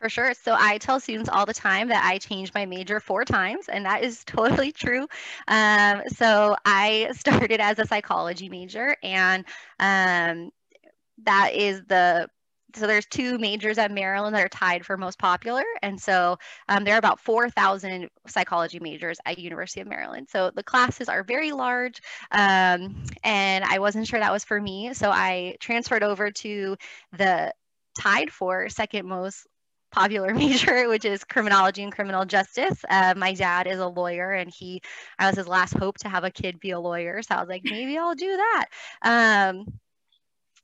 For 0.00 0.08
sure. 0.08 0.32
So 0.32 0.56
I 0.58 0.78
tell 0.78 0.98
students 0.98 1.28
all 1.28 1.44
the 1.44 1.52
time 1.52 1.88
that 1.88 2.02
I 2.04 2.16
changed 2.18 2.54
my 2.54 2.64
major 2.64 3.00
four 3.00 3.24
times, 3.24 3.68
and 3.68 3.84
that 3.84 4.02
is 4.02 4.24
totally 4.26 4.72
true. 4.72 5.06
Um, 5.46 6.02
so 6.08 6.56
I 6.64 7.10
started 7.14 7.60
as 7.60 7.78
a 7.78 7.86
psychology 7.86 8.48
major, 8.48 8.96
and 9.02 9.44
um, 9.78 10.50
that 11.24 11.52
is 11.54 11.82
the 11.88 12.28
so 12.76 12.86
there's 12.86 13.06
two 13.06 13.36
majors 13.38 13.78
at 13.78 13.90
Maryland 13.90 14.34
that 14.36 14.44
are 14.44 14.48
tied 14.48 14.86
for 14.86 14.96
most 14.96 15.18
popular, 15.18 15.64
and 15.82 16.00
so 16.00 16.38
um, 16.68 16.84
there 16.84 16.94
are 16.94 16.98
about 16.98 17.20
4,000 17.20 18.08
psychology 18.28 18.78
majors 18.80 19.18
at 19.26 19.38
University 19.38 19.80
of 19.80 19.88
Maryland. 19.88 20.28
So 20.30 20.52
the 20.54 20.62
classes 20.62 21.08
are 21.08 21.24
very 21.24 21.52
large, 21.52 22.00
um, 22.30 23.04
and 23.24 23.64
I 23.64 23.78
wasn't 23.80 24.06
sure 24.06 24.20
that 24.20 24.32
was 24.32 24.44
for 24.44 24.60
me, 24.60 24.94
so 24.94 25.10
I 25.10 25.56
transferred 25.60 26.04
over 26.04 26.30
to 26.30 26.76
the 27.12 27.52
tied 27.98 28.30
for 28.32 28.68
second 28.68 29.06
most 29.06 29.46
popular 29.90 30.34
major, 30.34 30.88
which 30.88 31.04
is 31.04 31.24
criminology 31.24 31.82
and 31.82 31.92
criminal 31.92 32.24
justice. 32.24 32.84
Uh, 32.88 33.14
my 33.16 33.34
dad 33.34 33.66
is 33.66 33.78
a 33.78 33.86
lawyer, 33.86 34.32
and 34.32 34.50
he, 34.52 34.80
I 35.18 35.28
was 35.28 35.36
his 35.36 35.48
last 35.48 35.76
hope 35.76 35.98
to 35.98 36.08
have 36.08 36.24
a 36.24 36.30
kid 36.30 36.60
be 36.60 36.70
a 36.70 36.80
lawyer. 36.80 37.22
So 37.22 37.34
I 37.34 37.40
was 37.40 37.48
like, 37.48 37.62
maybe 37.64 37.98
I'll 37.98 38.14
do 38.14 38.36
that. 38.36 38.66
Um, 39.02 39.66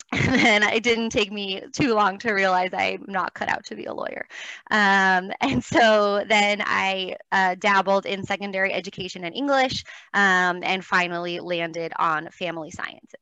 and 0.13 0.63
it 0.65 0.85
didn't 0.85 1.11
take 1.11 1.33
me 1.33 1.63
too 1.73 1.93
long 1.93 2.17
to 2.19 2.33
realize 2.33 2.71
I'm 2.73 3.05
not 3.09 3.35
cut 3.35 3.49
out 3.49 3.65
to 3.67 3.75
be 3.75 3.87
a 3.87 3.93
lawyer. 3.93 4.27
Um, 4.71 5.33
and 5.41 5.63
so 5.63 6.25
then 6.29 6.63
I 6.65 7.17
uh, 7.33 7.57
dabbled 7.57 8.07
in 8.07 8.23
secondary 8.25 8.73
education 8.73 9.25
and 9.25 9.35
English 9.35 9.85
um, 10.15 10.61
and 10.63 10.85
finally 10.85 11.41
landed 11.41 11.93
on 11.99 12.31
family 12.31 12.71
sciences. 12.71 13.21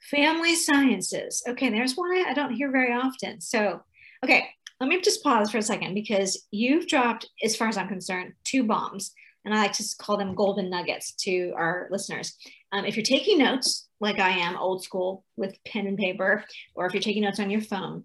Family 0.00 0.56
sciences. 0.56 1.42
Okay, 1.46 1.68
there's 1.68 1.94
one 1.94 2.10
I 2.12 2.32
don't 2.32 2.54
hear 2.54 2.70
very 2.70 2.92
often. 2.92 3.40
So 3.40 3.82
Okay, 4.22 4.48
let 4.80 4.88
me 4.88 5.00
just 5.00 5.22
pause 5.22 5.50
for 5.50 5.58
a 5.58 5.62
second 5.62 5.94
because 5.94 6.46
you've 6.50 6.86
dropped, 6.86 7.28
as 7.42 7.56
far 7.56 7.68
as 7.68 7.76
I'm 7.76 7.88
concerned, 7.88 8.34
two 8.44 8.64
bombs. 8.64 9.12
And 9.44 9.54
I 9.54 9.58
like 9.58 9.72
to 9.72 9.84
call 9.98 10.18
them 10.18 10.34
golden 10.34 10.68
nuggets 10.68 11.12
to 11.22 11.52
our 11.56 11.88
listeners. 11.90 12.36
Um, 12.72 12.84
if 12.84 12.96
you're 12.96 13.04
taking 13.04 13.38
notes, 13.38 13.88
like 13.98 14.18
I 14.18 14.30
am, 14.30 14.56
old 14.56 14.84
school 14.84 15.24
with 15.36 15.56
pen 15.64 15.86
and 15.86 15.96
paper, 15.96 16.44
or 16.74 16.86
if 16.86 16.92
you're 16.92 17.02
taking 17.02 17.22
notes 17.22 17.40
on 17.40 17.50
your 17.50 17.62
phone, 17.62 18.04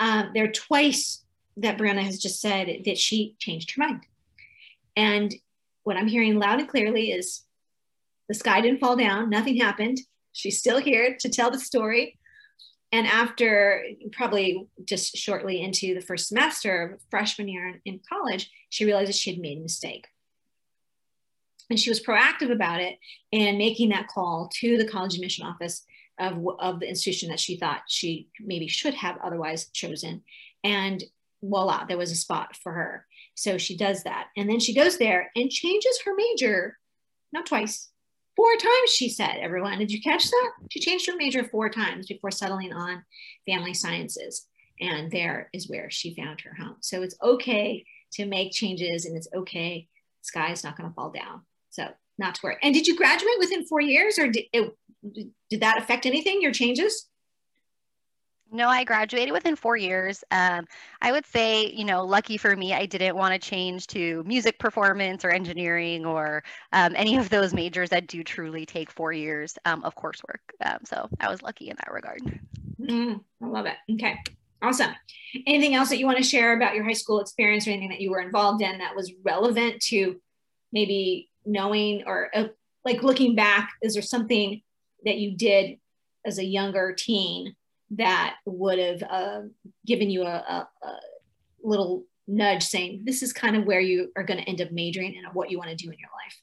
um, 0.00 0.30
there 0.34 0.44
are 0.44 0.52
twice 0.52 1.24
that 1.56 1.78
Brianna 1.78 2.02
has 2.02 2.18
just 2.18 2.40
said 2.40 2.82
that 2.84 2.98
she 2.98 3.36
changed 3.38 3.70
her 3.72 3.86
mind. 3.86 4.06
And 4.96 5.34
what 5.84 5.96
I'm 5.96 6.08
hearing 6.08 6.38
loud 6.38 6.60
and 6.60 6.68
clearly 6.68 7.10
is 7.10 7.44
the 8.28 8.34
sky 8.34 8.60
didn't 8.60 8.80
fall 8.80 8.96
down, 8.96 9.30
nothing 9.30 9.56
happened. 9.56 9.98
She's 10.32 10.58
still 10.58 10.78
here 10.78 11.16
to 11.20 11.28
tell 11.28 11.50
the 11.50 11.60
story 11.60 12.18
and 12.94 13.08
after 13.08 13.84
probably 14.12 14.68
just 14.84 15.16
shortly 15.16 15.60
into 15.60 15.94
the 15.94 16.00
first 16.00 16.28
semester 16.28 16.92
of 16.92 17.00
freshman 17.10 17.48
year 17.48 17.80
in 17.84 17.98
college, 18.08 18.48
she 18.70 18.84
realized 18.84 19.08
that 19.08 19.16
she 19.16 19.32
had 19.32 19.40
made 19.40 19.58
a 19.58 19.62
mistake. 19.62 20.06
And 21.68 21.80
she 21.80 21.90
was 21.90 22.00
proactive 22.00 22.52
about 22.52 22.80
it 22.80 22.96
and 23.32 23.58
making 23.58 23.88
that 23.88 24.06
call 24.06 24.48
to 24.60 24.78
the 24.78 24.86
college 24.86 25.16
admission 25.16 25.44
office 25.44 25.84
of, 26.20 26.46
of 26.60 26.78
the 26.78 26.88
institution 26.88 27.30
that 27.30 27.40
she 27.40 27.56
thought 27.56 27.82
she 27.88 28.28
maybe 28.38 28.68
should 28.68 28.94
have 28.94 29.18
otherwise 29.24 29.70
chosen. 29.70 30.22
And 30.62 31.02
voila, 31.42 31.86
there 31.86 31.98
was 31.98 32.12
a 32.12 32.16
spot 32.16 32.54
for 32.62 32.70
her. 32.70 33.06
So 33.34 33.58
she 33.58 33.76
does 33.76 34.04
that. 34.04 34.28
And 34.36 34.48
then 34.48 34.60
she 34.60 34.72
goes 34.72 34.98
there 34.98 35.32
and 35.34 35.50
changes 35.50 35.98
her 36.04 36.12
major, 36.14 36.78
not 37.32 37.46
twice, 37.46 37.90
four 38.36 38.50
times, 38.56 38.90
she 38.90 39.08
said. 39.08 39.36
Everyone, 39.40 39.78
did 39.78 39.92
you 39.92 40.00
catch 40.00 40.28
that? 40.28 40.50
She 40.70 40.80
changed 40.80 41.06
her 41.06 41.16
major 41.16 41.44
four 41.44 41.68
times 41.68 42.06
before 42.06 42.30
settling 42.30 42.72
on 42.72 43.04
family 43.46 43.74
sciences. 43.74 44.46
And 44.80 45.10
there 45.10 45.50
is 45.52 45.68
where 45.68 45.90
she 45.90 46.14
found 46.14 46.40
her 46.40 46.54
home. 46.54 46.76
So 46.80 47.02
it's 47.02 47.16
okay 47.22 47.84
to 48.14 48.26
make 48.26 48.52
changes 48.52 49.06
and 49.06 49.16
it's 49.16 49.28
okay. 49.34 49.88
Sky 50.22 50.50
is 50.52 50.64
not 50.64 50.76
going 50.76 50.88
to 50.88 50.94
fall 50.94 51.10
down. 51.10 51.42
So 51.70 51.88
not 52.18 52.36
to 52.36 52.40
worry. 52.42 52.56
And 52.62 52.74
did 52.74 52.86
you 52.86 52.96
graduate 52.96 53.38
within 53.38 53.66
four 53.66 53.80
years 53.80 54.18
or 54.18 54.28
did, 54.28 54.44
it, 54.52 54.76
did 55.50 55.60
that 55.60 55.78
affect 55.78 56.06
anything, 56.06 56.40
your 56.40 56.52
changes? 56.52 57.08
No, 58.52 58.68
I 58.68 58.84
graduated 58.84 59.32
within 59.32 59.56
four 59.56 59.76
years. 59.76 60.22
Um, 60.30 60.66
I 61.02 61.10
would 61.10 61.26
say, 61.26 61.66
you 61.66 61.84
know, 61.84 62.04
lucky 62.04 62.36
for 62.36 62.54
me, 62.54 62.72
I 62.72 62.86
didn't 62.86 63.16
want 63.16 63.32
to 63.32 63.38
change 63.38 63.86
to 63.88 64.22
music 64.24 64.58
performance 64.58 65.24
or 65.24 65.30
engineering 65.30 66.06
or 66.06 66.44
um, 66.72 66.94
any 66.96 67.16
of 67.16 67.30
those 67.30 67.52
majors 67.52 67.90
that 67.90 68.06
do 68.06 68.22
truly 68.22 68.64
take 68.64 68.90
four 68.90 69.12
years 69.12 69.58
um, 69.64 69.82
of 69.82 69.96
coursework. 69.96 70.40
Um, 70.64 70.78
so 70.84 71.08
I 71.20 71.28
was 71.28 71.42
lucky 71.42 71.68
in 71.68 71.76
that 71.76 71.92
regard. 71.92 72.20
Mm, 72.80 73.20
I 73.42 73.46
love 73.46 73.66
it. 73.66 73.76
Okay, 73.92 74.18
awesome. 74.62 74.94
Anything 75.46 75.74
else 75.74 75.88
that 75.88 75.98
you 75.98 76.06
want 76.06 76.18
to 76.18 76.24
share 76.24 76.56
about 76.56 76.74
your 76.74 76.84
high 76.84 76.92
school 76.92 77.20
experience 77.20 77.66
or 77.66 77.70
anything 77.70 77.88
that 77.90 78.00
you 78.00 78.10
were 78.10 78.20
involved 78.20 78.62
in 78.62 78.78
that 78.78 78.94
was 78.94 79.12
relevant 79.24 79.80
to 79.88 80.20
maybe 80.72 81.30
knowing 81.44 82.04
or 82.06 82.30
uh, 82.34 82.48
like 82.84 83.02
looking 83.02 83.34
back? 83.34 83.70
Is 83.82 83.94
there 83.94 84.02
something 84.02 84.60
that 85.04 85.18
you 85.18 85.36
did 85.36 85.78
as 86.24 86.38
a 86.38 86.44
younger 86.44 86.94
teen? 86.96 87.54
That 87.96 88.36
would 88.46 88.78
have 88.78 89.02
uh, 89.02 89.40
given 89.86 90.10
you 90.10 90.22
a, 90.22 90.26
a, 90.26 90.68
a, 90.82 91.00
little 91.62 92.04
nudge 92.26 92.62
saying 92.62 93.02
this 93.04 93.22
is 93.22 93.32
kind 93.32 93.56
of 93.56 93.64
where 93.64 93.80
you 93.80 94.10
are 94.16 94.22
going 94.22 94.38
to 94.38 94.48
end 94.48 94.60
up 94.60 94.70
majoring 94.70 95.16
and 95.16 95.34
what 95.34 95.50
you 95.50 95.58
want 95.58 95.70
to 95.70 95.76
do 95.76 95.90
in 95.90 95.98
your 95.98 96.10
life 96.10 96.40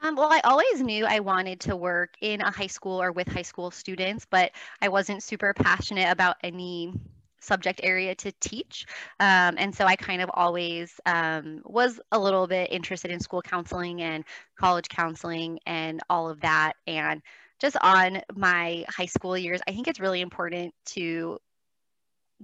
um, 0.00 0.14
well, 0.14 0.30
I 0.30 0.40
always 0.44 0.80
knew 0.80 1.06
I 1.06 1.18
wanted 1.18 1.60
to 1.60 1.74
work 1.74 2.14
in 2.20 2.40
a 2.40 2.50
high 2.50 2.68
school 2.68 3.02
or 3.02 3.10
with 3.10 3.26
high 3.26 3.42
school 3.42 3.70
students, 3.70 4.26
but 4.30 4.52
I 4.80 4.88
wasn't 4.88 5.24
super 5.24 5.52
passionate 5.52 6.10
about 6.10 6.36
any 6.44 6.92
subject 7.40 7.80
area 7.82 8.14
to 8.14 8.32
teach. 8.40 8.86
Um, 9.18 9.56
and 9.58 9.74
so 9.74 9.84
I 9.86 9.96
kind 9.96 10.22
of 10.22 10.30
always 10.34 11.00
um, 11.06 11.62
was 11.64 12.00
a 12.12 12.18
little 12.18 12.46
bit 12.46 12.70
interested 12.72 13.10
in 13.10 13.20
school 13.20 13.42
counseling 13.42 14.02
and 14.02 14.24
college 14.58 14.88
counseling 14.88 15.58
and 15.66 16.00
all 16.08 16.28
of 16.28 16.40
that. 16.40 16.74
And 16.86 17.22
just 17.60 17.76
on 17.82 18.20
my 18.34 18.84
high 18.88 19.06
school 19.06 19.36
years, 19.36 19.60
I 19.68 19.72
think 19.72 19.88
it's 19.88 20.00
really 20.00 20.20
important 20.20 20.74
to 20.86 21.38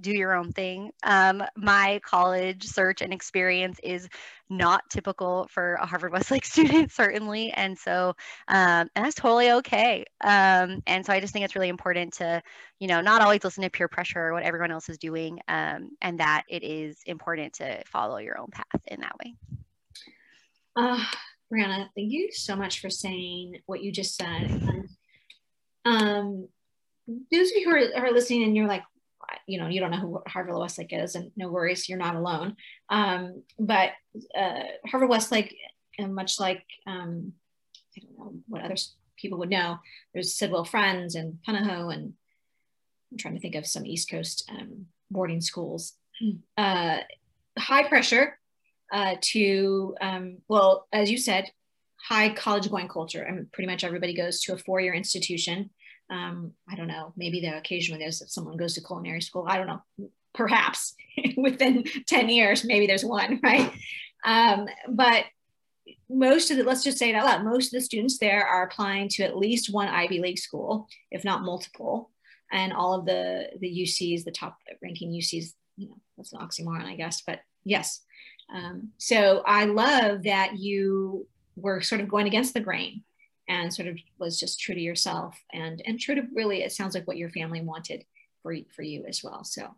do 0.01 0.13
your 0.13 0.35
own 0.35 0.53
thing. 0.53 0.91
Um, 1.05 1.43
my 1.57 2.01
college 2.05 2.65
search 2.65 3.01
and 3.01 3.13
experience 3.13 3.79
is 3.83 4.09
not 4.51 4.83
typical 4.91 5.47
for 5.51 5.75
a 5.75 5.87
Harvard 5.87 6.13
Westlake 6.13 6.45
student, 6.45 6.91
certainly. 6.91 7.53
And 7.53 7.79
so, 7.79 8.15
um, 8.49 8.89
and 8.95 9.05
that's 9.05 9.15
totally 9.15 9.53
okay. 9.53 10.05
Um, 10.23 10.83
and 10.87 11.05
so 11.07 11.13
I 11.13 11.21
just 11.21 11.33
think 11.33 11.45
it's 11.45 11.55
really 11.55 11.69
important 11.69 12.15
to, 12.15 12.43
you 12.81 12.89
know, 12.89 13.01
not 13.01 13.23
always 13.23 13.45
listen 13.45 13.63
to 13.63 13.71
peer 13.71 13.89
pressure 13.89 14.21
or 14.21 14.33
what 14.33 14.43
everyone 14.43 14.73
else 14.73 14.89
is 14.89 14.99
doing, 14.99 15.39
um, 15.49 15.91
and 16.03 16.19
that 16.19 16.43
it 16.49 16.65
is 16.65 16.99
important 17.07 17.55
to 17.55 17.83
follow 17.85 18.19
your 18.19 18.39
own 18.39 18.49
path 18.51 18.83
in 18.89 19.01
that 19.01 19.17
way. 19.25 19.35
Uh, 20.77 21.05
Brianna, 21.53 21.89
thank 21.95 22.11
you 22.11 22.31
so 22.33 22.57
much 22.57 22.81
for 22.81 22.91
saying 22.91 23.61
what 23.67 23.83
you 23.83 23.93
just 23.93 24.17
said. 24.17 24.51
And 24.51 24.89
um, 25.85 26.49
those 27.07 27.51
of 27.51 27.57
you 27.57 27.71
who 27.71 27.77
are, 27.77 28.05
are 28.07 28.13
listening 28.13 28.45
and 28.45 28.57
you're 28.57 28.69
like, 28.69 28.83
you 29.47 29.59
know, 29.59 29.69
you 29.69 29.81
don't 29.81 29.91
know 29.91 29.99
who 29.99 30.23
Harvard 30.27 30.57
Westlake 30.57 30.93
is, 30.93 31.15
and 31.15 31.31
no 31.37 31.49
worries, 31.49 31.89
you're 31.89 31.99
not 31.99 32.17
alone. 32.17 32.57
Um, 32.89 33.43
but 33.59 33.91
uh, 34.37 34.61
Harvard 34.87 35.09
Westlake, 35.09 35.57
and 35.99 36.15
much 36.15 36.41
like 36.41 36.65
um, 36.87 37.33
I 37.97 38.01
don't 38.01 38.19
know 38.19 38.35
what 38.49 38.63
other 38.63 38.77
people 39.17 39.39
would 39.39 39.51
know, 39.51 39.79
there's 40.13 40.35
Sidwell 40.35 40.65
Friends 40.65 41.15
and 41.15 41.39
Punahou, 41.47 41.93
and 41.93 42.15
I'm 43.13 43.19
trying 43.19 43.35
to 43.35 43.41
think 43.41 43.55
of 43.55 43.67
some 43.67 43.87
East 43.87 44.11
Coast 44.11 44.51
um, 44.51 44.87
boarding 45.11 45.41
schools. 45.41 45.95
Uh, 46.57 46.99
high 47.59 47.89
pressure 47.89 48.39
uh, 48.93 49.17
to, 49.21 49.97
um, 50.01 50.39
well, 50.49 50.87
as 50.93 51.11
you 51.11 51.19
said, 51.19 51.51
high 52.07 52.31
college 52.31 52.71
going 52.71 52.89
culture. 52.89 53.27
I 53.27 53.33
mean, 53.33 53.49
pretty 53.53 53.71
much 53.71 53.83
everybody 53.83 54.15
goes 54.15 54.41
to 54.43 54.53
a 54.53 54.59
four 54.59 54.81
year 54.81 54.95
institution. 54.95 55.71
Um, 56.11 56.53
I 56.69 56.77
don't 56.77 56.89
know, 56.89 57.15
maybe 57.17 57.41
the 57.41 57.57
occasionally 57.57 57.99
there's 57.99 58.23
someone 58.33 58.59
goes 58.59 58.75
to 58.75 58.83
culinary 58.83 59.23
school. 59.23 59.47
I 59.49 59.57
don't 59.57 59.67
know, 59.67 59.83
perhaps 60.35 60.95
within 61.37 61.85
10 62.07 62.29
years, 62.29 62.65
maybe 62.65 62.87
there's 62.87 63.05
one, 63.05 63.41
right? 63.43 63.73
Um, 64.25 64.69
but 64.89 65.25
most 66.11 66.51
of 66.51 66.59
the, 66.59 66.65
let's 66.65 66.85
just 66.85 66.99
say 66.99 67.09
it 67.09 67.15
out 67.15 67.25
loud, 67.25 67.45
most 67.45 67.67
of 67.67 67.73
the 67.73 67.85
students 67.85 68.19
there 68.19 68.47
are 68.47 68.65
applying 68.65 69.09
to 69.11 69.23
at 69.23 69.37
least 69.37 69.73
one 69.73 69.89
Ivy 69.89 70.21
League 70.21 70.39
school, 70.39 70.87
if 71.11 71.25
not 71.25 71.43
multiple. 71.43 72.11
And 72.53 72.73
all 72.73 72.95
of 72.95 73.07
the, 73.07 73.49
the 73.61 73.83
UCs, 73.83 74.25
the 74.25 74.31
top 74.31 74.59
ranking 74.83 75.11
UCs, 75.11 75.55
you 75.77 75.89
know, 75.89 75.97
that's 76.17 76.33
an 76.35 76.41
oxymoron, 76.41 76.85
I 76.85 76.97
guess, 76.97 77.23
but 77.27 77.41
yes. 77.65 78.03
Um, 78.55 78.91
so 78.99 79.43
I 79.47 79.65
love 79.65 80.25
that 80.25 80.59
you 80.59 81.27
were 81.57 81.81
sort 81.81 82.01
of 82.01 82.09
going 82.09 82.27
against 82.27 82.55
the 82.55 82.61
grain 82.61 83.03
and 83.49 83.73
sort 83.73 83.89
of 83.89 83.99
was 84.19 84.41
just 84.41 84.61
true 84.61 84.75
to 84.75 84.81
yourself 84.81 85.39
and 85.53 85.83
and 85.87 86.01
true 86.01 86.15
to 86.15 86.23
really 86.35 86.63
it 86.63 86.73
sounds 86.73 86.95
like 86.95 87.07
what 87.07 87.17
your 87.17 87.31
family 87.31 87.61
wanted 87.61 88.05
for 88.43 88.57
for 88.75 88.83
you 88.83 89.05
as 89.07 89.23
well. 89.23 89.45
So 89.45 89.75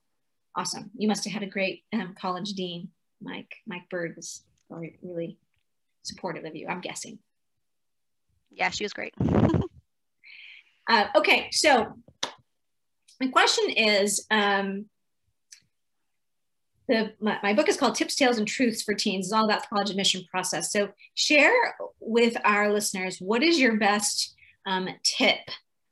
awesome. 0.55 0.91
You 0.97 1.09
must 1.09 1.25
have 1.25 1.33
had 1.33 1.43
a 1.43 1.47
great 1.47 1.83
um, 1.93 2.15
college 2.19 2.53
dean 2.53 2.89
mike 3.23 3.55
mike 3.67 3.89
bird 3.89 4.15
was 4.15 4.43
really, 4.69 4.99
really 5.03 5.39
supportive 6.03 6.45
of 6.45 6.55
you 6.55 6.67
i'm 6.69 6.81
guessing. 6.81 7.19
Yeah 8.51 8.71
she 8.71 8.85
was 8.85 8.93
great. 8.93 9.15
Uh, 10.89 11.09
okay 11.17 11.49
so 11.51 11.93
my 13.21 13.27
question 13.27 13.71
is 13.71 14.25
um, 14.31 14.87
the 16.88 17.12
my, 17.20 17.38
my, 17.42 17.55
book 17.55 17.68
is 17.68 17.77
called 17.77 17.94
Tips, 17.94 18.14
Tales, 18.14 18.38
and 18.38 18.46
Truths 18.46 18.83
for 18.83 18.94
Teens. 18.94 19.27
It's 19.27 19.33
all 19.33 19.44
about 19.44 19.62
the 19.62 19.68
college 19.68 19.90
admission 19.90 20.25
process. 20.31 20.72
So 20.72 20.90
share 21.14 21.53
with 22.01 22.37
our 22.44 22.72
listeners 22.72 23.18
what 23.18 23.42
is 23.42 23.59
your 23.59 23.77
best 23.77 24.35
um, 24.66 24.88
tip 25.03 25.40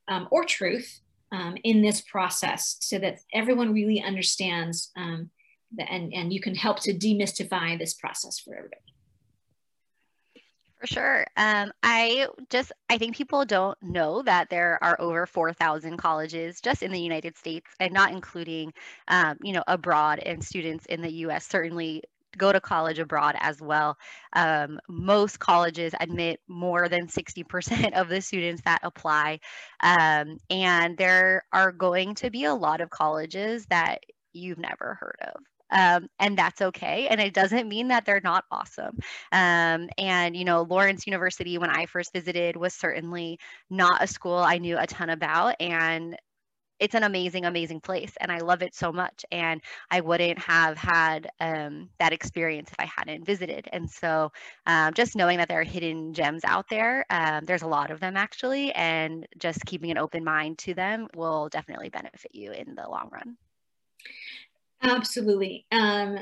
um, 0.08 0.28
or 0.30 0.44
truth 0.44 1.00
um, 1.32 1.56
in 1.64 1.82
this 1.82 2.00
process, 2.00 2.76
so 2.80 2.98
that 2.98 3.18
everyone 3.32 3.72
really 3.72 4.02
understands 4.02 4.90
um, 4.96 5.30
the, 5.76 5.90
and 5.90 6.12
and 6.14 6.32
you 6.32 6.40
can 6.40 6.54
help 6.54 6.80
to 6.80 6.94
demystify 6.94 7.78
this 7.78 7.94
process 7.94 8.38
for 8.38 8.54
everybody. 8.54 8.80
For 10.84 10.88
sure. 10.88 11.26
Um, 11.38 11.72
I 11.82 12.26
just, 12.50 12.70
I 12.90 12.98
think 12.98 13.16
people 13.16 13.46
don't 13.46 13.82
know 13.82 14.20
that 14.20 14.50
there 14.50 14.78
are 14.84 15.00
over 15.00 15.24
4,000 15.24 15.96
colleges 15.96 16.60
just 16.60 16.82
in 16.82 16.92
the 16.92 17.00
United 17.00 17.38
States 17.38 17.70
and 17.80 17.94
not 17.94 18.12
including, 18.12 18.70
um, 19.08 19.38
you 19.42 19.54
know, 19.54 19.64
abroad 19.66 20.18
and 20.18 20.44
students 20.44 20.84
in 20.84 21.00
the 21.00 21.10
US 21.10 21.46
certainly 21.46 22.02
go 22.36 22.52
to 22.52 22.60
college 22.60 22.98
abroad 22.98 23.34
as 23.40 23.62
well. 23.62 23.96
Um, 24.34 24.78
most 24.86 25.38
colleges 25.38 25.94
admit 26.00 26.40
more 26.48 26.90
than 26.90 27.06
60% 27.06 27.94
of 27.94 28.10
the 28.10 28.20
students 28.20 28.60
that 28.66 28.80
apply. 28.82 29.40
Um, 29.82 30.36
and 30.50 30.98
there 30.98 31.44
are 31.54 31.72
going 31.72 32.14
to 32.16 32.28
be 32.28 32.44
a 32.44 32.54
lot 32.54 32.82
of 32.82 32.90
colleges 32.90 33.64
that 33.70 34.02
you've 34.34 34.58
never 34.58 34.98
heard 35.00 35.16
of 35.22 35.40
um, 35.74 36.08
and 36.18 36.38
that's 36.38 36.62
okay. 36.62 37.08
And 37.08 37.20
it 37.20 37.34
doesn't 37.34 37.68
mean 37.68 37.88
that 37.88 38.06
they're 38.06 38.20
not 38.24 38.44
awesome. 38.50 38.98
Um, 39.32 39.88
and, 39.98 40.36
you 40.36 40.44
know, 40.44 40.62
Lawrence 40.62 41.06
University, 41.06 41.58
when 41.58 41.70
I 41.70 41.86
first 41.86 42.12
visited, 42.12 42.56
was 42.56 42.74
certainly 42.74 43.38
not 43.70 44.02
a 44.02 44.06
school 44.06 44.38
I 44.38 44.58
knew 44.58 44.78
a 44.78 44.86
ton 44.86 45.10
about. 45.10 45.56
And 45.60 46.16
it's 46.80 46.94
an 46.94 47.04
amazing, 47.04 47.44
amazing 47.44 47.80
place, 47.80 48.12
and 48.20 48.32
I 48.32 48.38
love 48.38 48.62
it 48.62 48.74
so 48.74 48.92
much. 48.92 49.24
And 49.30 49.62
I 49.90 50.00
wouldn't 50.00 50.38
have 50.40 50.76
had 50.76 51.28
um, 51.40 51.88
that 52.00 52.12
experience 52.12 52.70
if 52.70 52.76
I 52.80 52.90
hadn't 52.96 53.24
visited. 53.24 53.68
And 53.72 53.88
so, 53.88 54.32
um, 54.66 54.92
just 54.92 55.14
knowing 55.16 55.38
that 55.38 55.48
there 55.48 55.60
are 55.60 55.64
hidden 55.64 56.12
gems 56.14 56.44
out 56.44 56.68
there, 56.68 57.06
um, 57.10 57.44
there's 57.44 57.62
a 57.62 57.68
lot 57.68 57.90
of 57.90 58.00
them 58.00 58.16
actually, 58.16 58.72
and 58.72 59.26
just 59.38 59.64
keeping 59.66 59.90
an 59.92 59.98
open 59.98 60.24
mind 60.24 60.58
to 60.58 60.74
them 60.74 61.08
will 61.14 61.48
definitely 61.48 61.90
benefit 61.90 62.34
you 62.34 62.50
in 62.52 62.74
the 62.74 62.88
long 62.88 63.08
run. 63.12 63.36
Absolutely. 64.84 65.66
Um, 65.72 66.18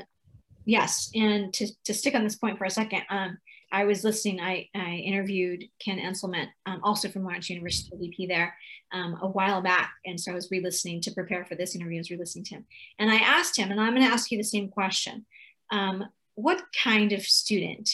yes, 0.65 1.11
and 1.13 1.53
to, 1.53 1.67
to 1.85 1.93
stick 1.93 2.15
on 2.15 2.23
this 2.23 2.35
point 2.35 2.57
for 2.57 2.65
a 2.65 2.69
second, 2.69 3.03
um, 3.09 3.37
I 3.71 3.85
was 3.85 4.03
listening, 4.03 4.39
I, 4.39 4.69
I 4.75 4.95
interviewed 4.95 5.65
Ken 5.83 5.97
Anselment, 5.97 6.47
um, 6.65 6.79
also 6.83 7.09
from 7.09 7.23
Lawrence 7.23 7.49
University, 7.49 7.89
VP 7.97 8.27
there, 8.27 8.55
um, 8.91 9.17
a 9.21 9.27
while 9.27 9.61
back. 9.61 9.91
And 10.05 10.19
so 10.19 10.31
I 10.31 10.35
was 10.35 10.51
re-listening 10.51 11.01
to 11.01 11.11
prepare 11.11 11.43
for 11.43 11.55
this 11.55 11.75
interview, 11.75 11.97
I 11.97 12.01
was 12.01 12.11
re-listening 12.11 12.45
to 12.45 12.55
him. 12.55 12.65
And 12.99 13.09
I 13.09 13.15
asked 13.15 13.57
him, 13.57 13.71
and 13.71 13.81
I'm 13.81 13.93
gonna 13.93 14.05
ask 14.05 14.31
you 14.31 14.37
the 14.37 14.43
same 14.43 14.69
question. 14.69 15.25
Um, 15.71 16.05
what 16.35 16.63
kind 16.83 17.11
of 17.13 17.23
student 17.23 17.89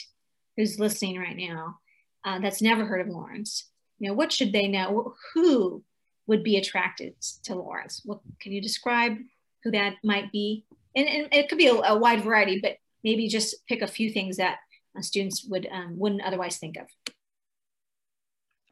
who's 0.58 0.79
listening 0.79 1.17
right 1.17 1.38
now 1.38 1.79
uh, 2.25 2.39
that's 2.39 2.62
never 2.62 2.86
heard 2.86 3.01
of 3.01 3.08
Lawrence, 3.08 3.69
you 3.99 4.10
know, 4.10 4.13
what 4.13 4.34
should 4.34 4.51
they 4.51 4.67
know? 4.67 5.15
Who 5.34 5.84
would 6.27 6.43
be 6.43 6.58
attracted 6.58 7.15
to 7.43 7.55
Lawrence? 7.55 8.01
What, 8.03 8.19
can 8.41 8.51
you 8.51 8.62
describe 8.62 9.17
who 9.63 9.71
that 9.71 9.95
might 10.03 10.31
be? 10.31 10.65
And, 10.95 11.07
and 11.07 11.27
it 11.31 11.49
could 11.49 11.57
be 11.57 11.67
a, 11.67 11.73
a 11.73 11.97
wide 11.97 12.23
variety, 12.23 12.59
but 12.61 12.77
maybe 13.03 13.27
just 13.27 13.65
pick 13.67 13.81
a 13.81 13.87
few 13.87 14.11
things 14.11 14.37
that 14.37 14.57
uh, 14.97 15.01
students 15.01 15.45
would 15.49 15.67
um, 15.71 15.97
wouldn't 15.97 16.23
otherwise 16.23 16.57
think 16.57 16.77
of. 16.77 17.08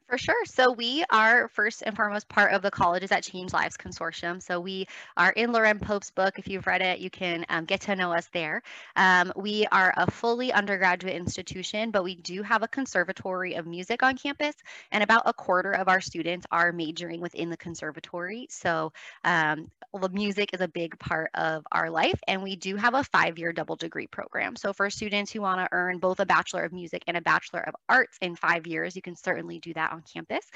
For 0.08 0.16
sure. 0.16 0.46
So 0.46 0.72
we 0.72 1.04
are 1.10 1.48
first 1.48 1.82
and 1.84 1.94
foremost 1.94 2.30
part 2.30 2.54
of 2.54 2.62
the 2.62 2.70
Colleges 2.70 3.10
That 3.10 3.24
Change 3.24 3.52
Lives 3.52 3.76
Consortium. 3.76 4.42
So 4.42 4.58
we 4.58 4.86
are 5.18 5.30
in 5.32 5.52
Loren 5.52 5.80
Pope's 5.80 6.10
book. 6.10 6.38
If 6.38 6.48
you've 6.48 6.66
read 6.66 6.80
it, 6.80 7.00
you 7.00 7.10
can 7.10 7.44
um, 7.50 7.66
get 7.66 7.82
to 7.82 7.94
know 7.94 8.14
us 8.14 8.26
there. 8.32 8.62
Um, 8.96 9.34
we 9.36 9.66
are 9.70 9.92
a 9.94 10.10
fully 10.10 10.50
undergraduate 10.50 11.14
institution, 11.14 11.90
but 11.90 12.04
we 12.04 12.14
do 12.14 12.42
have 12.42 12.62
a 12.62 12.68
conservatory 12.68 13.52
of 13.56 13.66
music 13.66 14.02
on 14.02 14.16
campus, 14.16 14.54
and 14.92 15.02
about 15.02 15.24
a 15.26 15.34
quarter 15.34 15.72
of 15.72 15.88
our 15.88 16.00
students 16.00 16.46
are 16.50 16.72
majoring 16.72 17.20
within 17.20 17.50
the 17.50 17.58
conservatory. 17.58 18.46
So 18.48 18.94
um, 19.24 19.70
music 20.12 20.54
is 20.54 20.62
a 20.62 20.68
big 20.68 20.98
part 20.98 21.30
of 21.34 21.66
our 21.70 21.90
life, 21.90 22.18
and 22.26 22.42
we 22.42 22.56
do 22.56 22.76
have 22.76 22.94
a 22.94 23.04
five-year 23.04 23.52
double 23.52 23.76
degree 23.76 24.06
program. 24.06 24.56
So 24.56 24.72
for 24.72 24.88
students 24.88 25.32
who 25.32 25.42
want 25.42 25.60
to 25.60 25.68
earn 25.70 25.98
both 25.98 26.18
a 26.20 26.26
Bachelor 26.26 26.64
of 26.64 26.72
Music 26.72 27.04
and 27.06 27.16
a 27.16 27.20
Bachelor 27.20 27.60
of 27.60 27.74
Arts 27.90 28.16
in 28.22 28.36
five 28.36 28.66
years, 28.66 28.96
you 28.96 29.02
can 29.02 29.14
certainly 29.14 29.58
do 29.58 29.74
that 29.74 29.97
on 29.98 30.04
campus. 30.12 30.46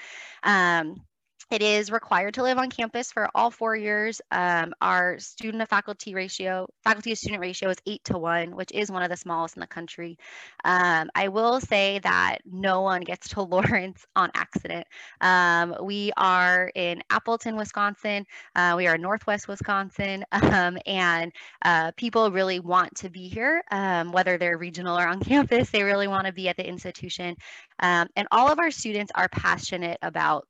Um, 0.43 1.03
it 1.51 1.63
is 1.63 1.91
required 1.91 2.35
to 2.35 2.43
live 2.43 2.59
on 2.59 2.71
campus 2.71 3.13
for 3.13 3.29
all 3.35 3.51
four 3.51 3.77
years. 3.77 4.21
Um, 4.31 4.73
our 4.81 5.19
student 5.19 5.61
to 5.61 5.67
faculty 5.67 6.15
ratio, 6.15 6.67
faculty 6.85 7.11
to 7.11 7.17
student 7.17 7.41
ratio 7.41 7.71
is 7.71 7.77
eight 7.87 8.03
to 8.05 8.19
one, 8.19 8.57
which 8.57 8.71
is 8.73 8.91
one 8.91 9.03
of 9.03 9.11
the 9.11 9.17
smallest 9.17 9.57
in 9.57 9.61
the 9.61 9.67
country. 9.67 10.19
Um, 10.65 11.11
I 11.15 11.29
will 11.29 11.61
say 11.61 12.01
that 12.01 12.39
no 12.45 12.83
one 12.83 13.03
gets 13.03 13.29
to 13.31 13.43
Lawrence 13.53 14.05
on 14.17 14.31
accident. 14.35 14.87
Um, 15.21 15.75
we 15.83 16.13
are 16.17 16.71
in 16.75 17.03
Appleton, 17.11 17.57
Wisconsin. 17.57 18.27
Uh, 18.55 18.75
we 18.77 18.87
are 18.87 18.95
in 18.95 19.03
Northwest 19.03 19.49
Wisconsin, 19.49 20.25
um, 20.33 20.79
and 20.87 21.33
uh, 21.65 21.93
people 21.97 22.31
really 22.31 22.61
want 22.61 22.95
to 22.97 23.11
be 23.11 23.29
here, 23.29 23.63
um, 23.71 24.13
whether 24.13 24.39
they're 24.39 24.59
regional 24.59 24.99
or 24.99 25.07
on 25.07 25.21
campus. 25.25 25.71
They 25.71 25.83
really 25.83 26.09
want 26.09 26.27
to 26.27 26.33
be 26.33 26.49
at 26.49 26.57
the 26.57 26.67
institution. 26.67 27.37
Um, 27.79 28.09
and 28.17 28.29
all 28.31 28.51
of 28.51 28.59
our 28.59 28.71
students 28.71 29.13
are 29.15 29.29
passionate 29.29 29.99
about 30.03 30.47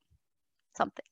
something. 0.76 1.04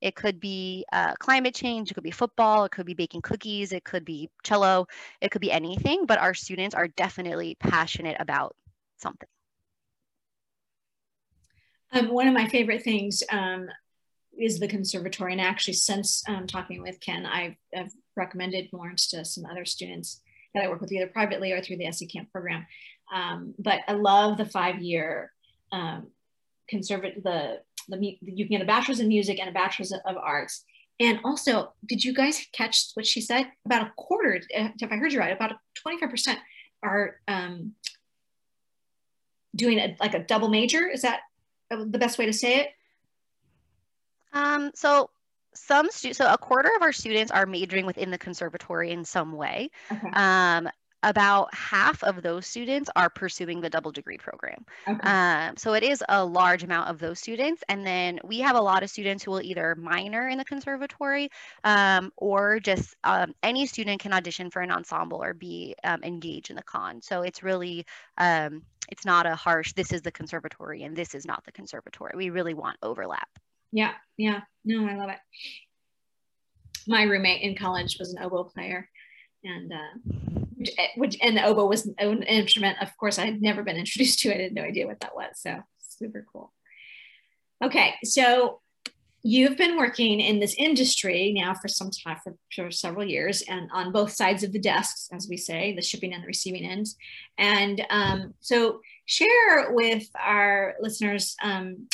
It 0.00 0.14
could 0.14 0.40
be 0.40 0.86
uh, 0.92 1.14
climate 1.18 1.54
change, 1.54 1.90
it 1.90 1.94
could 1.94 2.04
be 2.04 2.10
football, 2.10 2.64
it 2.64 2.72
could 2.72 2.86
be 2.86 2.94
baking 2.94 3.20
cookies, 3.20 3.72
it 3.72 3.84
could 3.84 4.04
be 4.04 4.30
cello, 4.42 4.86
it 5.20 5.30
could 5.30 5.42
be 5.42 5.52
anything, 5.52 6.06
but 6.06 6.18
our 6.18 6.32
students 6.32 6.74
are 6.74 6.88
definitely 6.88 7.56
passionate 7.60 8.16
about 8.18 8.56
something. 8.96 9.28
Um, 11.92 12.08
one 12.08 12.28
of 12.28 12.34
my 12.34 12.48
favorite 12.48 12.82
things 12.82 13.22
um, 13.30 13.68
is 14.38 14.58
the 14.58 14.68
conservatory. 14.68 15.32
And 15.32 15.40
actually, 15.40 15.74
since 15.74 16.22
um, 16.28 16.46
talking 16.46 16.82
with 16.82 17.00
Ken, 17.00 17.26
I've, 17.26 17.56
I've, 17.76 17.92
recommended 18.16 18.68
Lawrence 18.72 19.08
to 19.08 19.24
some 19.24 19.46
other 19.46 19.64
students 19.64 20.20
that 20.52 20.62
I 20.62 20.68
work 20.68 20.80
with 20.80 20.92
either 20.92 21.06
privately 21.06 21.52
or 21.52 21.62
through 21.62 21.78
the 21.78 21.86
SE 21.86 22.06
Camp 22.06 22.30
program. 22.30 22.66
Um, 23.14 23.54
but 23.58 23.80
I 23.88 23.92
love 23.92 24.36
the 24.36 24.44
five 24.44 24.80
year 24.82 25.32
um, 25.72 26.08
conservative, 26.70 27.22
the 27.22 27.60
the, 27.88 28.18
you 28.22 28.46
can 28.46 28.58
get 28.58 28.62
a 28.62 28.66
bachelor's 28.66 29.00
in 29.00 29.08
music 29.08 29.38
and 29.40 29.48
a 29.48 29.52
bachelor's 29.52 29.92
of 29.92 30.16
arts. 30.16 30.64
And 31.00 31.18
also, 31.24 31.72
did 31.86 32.04
you 32.04 32.14
guys 32.14 32.46
catch 32.52 32.90
what 32.94 33.06
she 33.06 33.20
said? 33.20 33.46
About 33.64 33.86
a 33.86 33.92
quarter, 33.96 34.40
if 34.50 34.92
I 34.92 34.96
heard 34.96 35.12
you 35.12 35.18
right, 35.18 35.32
about 35.32 35.52
25% 35.86 36.36
are 36.82 37.16
um, 37.26 37.72
doing 39.56 39.78
a, 39.78 39.96
like 39.98 40.14
a 40.14 40.18
double 40.20 40.48
major. 40.48 40.86
Is 40.86 41.02
that 41.02 41.20
the 41.70 41.98
best 41.98 42.18
way 42.18 42.26
to 42.26 42.32
say 42.32 42.60
it? 42.60 42.68
Um, 44.32 44.70
so 44.74 45.10
some 45.54 45.90
so 45.90 46.32
a 46.32 46.38
quarter 46.38 46.70
of 46.76 46.82
our 46.82 46.92
students 46.92 47.32
are 47.32 47.46
majoring 47.46 47.86
within 47.86 48.10
the 48.10 48.18
conservatory 48.18 48.90
in 48.90 49.04
some 49.04 49.32
way. 49.32 49.70
Okay. 49.90 50.10
Um, 50.12 50.68
about 51.02 51.54
half 51.54 52.02
of 52.04 52.22
those 52.22 52.46
students 52.46 52.90
are 52.96 53.08
pursuing 53.08 53.60
the 53.60 53.70
double 53.70 53.90
degree 53.90 54.18
program. 54.18 54.64
Okay. 54.86 55.08
Um, 55.08 55.56
so 55.56 55.74
it 55.74 55.82
is 55.82 56.02
a 56.08 56.24
large 56.24 56.62
amount 56.62 56.88
of 56.88 56.98
those 56.98 57.18
students. 57.18 57.62
And 57.68 57.86
then 57.86 58.18
we 58.24 58.40
have 58.40 58.56
a 58.56 58.60
lot 58.60 58.82
of 58.82 58.90
students 58.90 59.24
who 59.24 59.30
will 59.30 59.42
either 59.42 59.74
minor 59.76 60.28
in 60.28 60.38
the 60.38 60.44
conservatory 60.44 61.30
um, 61.64 62.12
or 62.16 62.60
just 62.60 62.94
um, 63.04 63.34
any 63.42 63.66
student 63.66 64.00
can 64.00 64.12
audition 64.12 64.50
for 64.50 64.60
an 64.60 64.70
ensemble 64.70 65.22
or 65.22 65.34
be 65.34 65.74
um, 65.84 66.02
engaged 66.02 66.50
in 66.50 66.56
the 66.56 66.62
con. 66.62 67.00
So 67.00 67.22
it's 67.22 67.42
really, 67.42 67.86
um, 68.18 68.62
it's 68.90 69.04
not 69.04 69.26
a 69.26 69.34
harsh, 69.34 69.72
this 69.72 69.92
is 69.92 70.02
the 70.02 70.12
conservatory 70.12 70.82
and 70.82 70.96
this 70.96 71.14
is 71.14 71.24
not 71.24 71.44
the 71.44 71.52
conservatory. 71.52 72.12
We 72.14 72.30
really 72.30 72.54
want 72.54 72.76
overlap. 72.82 73.28
Yeah, 73.72 73.92
yeah. 74.16 74.40
No, 74.64 74.86
I 74.86 74.96
love 74.96 75.10
it. 75.10 75.18
My 76.86 77.04
roommate 77.04 77.42
in 77.42 77.56
college 77.56 77.96
was 77.98 78.12
an 78.12 78.22
oboe 78.22 78.44
player 78.44 78.88
and 79.44 79.72
uh, 79.72 80.39
which, 80.60 80.70
which 80.96 81.16
and 81.22 81.36
the 81.36 81.44
oboe 81.44 81.66
was 81.66 81.86
an 81.86 82.22
instrument. 82.22 82.76
Of 82.82 82.94
course, 82.98 83.18
I 83.18 83.24
had 83.24 83.40
never 83.40 83.62
been 83.62 83.76
introduced 83.76 84.20
to. 84.20 84.34
I 84.34 84.42
had 84.42 84.54
no 84.54 84.62
idea 84.62 84.86
what 84.86 85.00
that 85.00 85.16
was. 85.16 85.30
So 85.36 85.56
super 85.78 86.26
cool. 86.30 86.52
Okay, 87.64 87.94
so 88.04 88.60
you've 89.22 89.56
been 89.56 89.76
working 89.76 90.20
in 90.20 90.38
this 90.38 90.54
industry 90.54 91.32
now 91.32 91.54
for 91.54 91.68
some 91.68 91.90
time, 91.90 92.18
for, 92.22 92.34
for, 92.54 92.70
several 92.70 93.04
years, 93.04 93.42
and 93.42 93.70
on 93.72 93.92
both 93.92 94.12
sides 94.12 94.42
of 94.42 94.52
the 94.52 94.58
desks, 94.58 95.08
as 95.12 95.28
we 95.28 95.36
say, 95.36 95.74
the 95.74 95.82
shipping 95.82 96.12
and 96.12 96.22
the 96.22 96.26
receiving 96.26 96.64
ends. 96.64 96.96
And 97.38 97.84
um, 97.90 98.34
so, 98.40 98.80
share 99.06 99.72
with 99.72 100.08
our 100.18 100.74
listeners 100.80 101.36
um, 101.42 101.88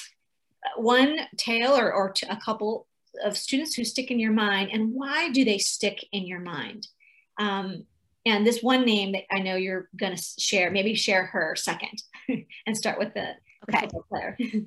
one 0.76 1.20
tale 1.36 1.72
or, 1.72 1.92
or 1.92 2.14
a 2.28 2.36
couple 2.36 2.86
of 3.24 3.36
students 3.36 3.74
who 3.74 3.84
stick 3.84 4.10
in 4.10 4.20
your 4.20 4.32
mind, 4.32 4.70
and 4.72 4.92
why 4.92 5.30
do 5.30 5.44
they 5.44 5.58
stick 5.58 6.04
in 6.12 6.26
your 6.26 6.40
mind? 6.40 6.88
Um, 7.38 7.86
and 8.26 8.44
this 8.44 8.60
one 8.60 8.84
name 8.84 9.12
that 9.12 9.22
I 9.30 9.38
know 9.38 9.54
you're 9.54 9.88
going 9.96 10.14
to 10.16 10.22
share, 10.38 10.70
maybe 10.70 10.94
share 10.94 11.26
her 11.26 11.54
second 11.56 12.02
and 12.66 12.76
start 12.76 12.98
with 12.98 13.14
the, 13.14 13.30
okay. 13.68 13.86
the 13.86 14.02
player. 14.10 14.36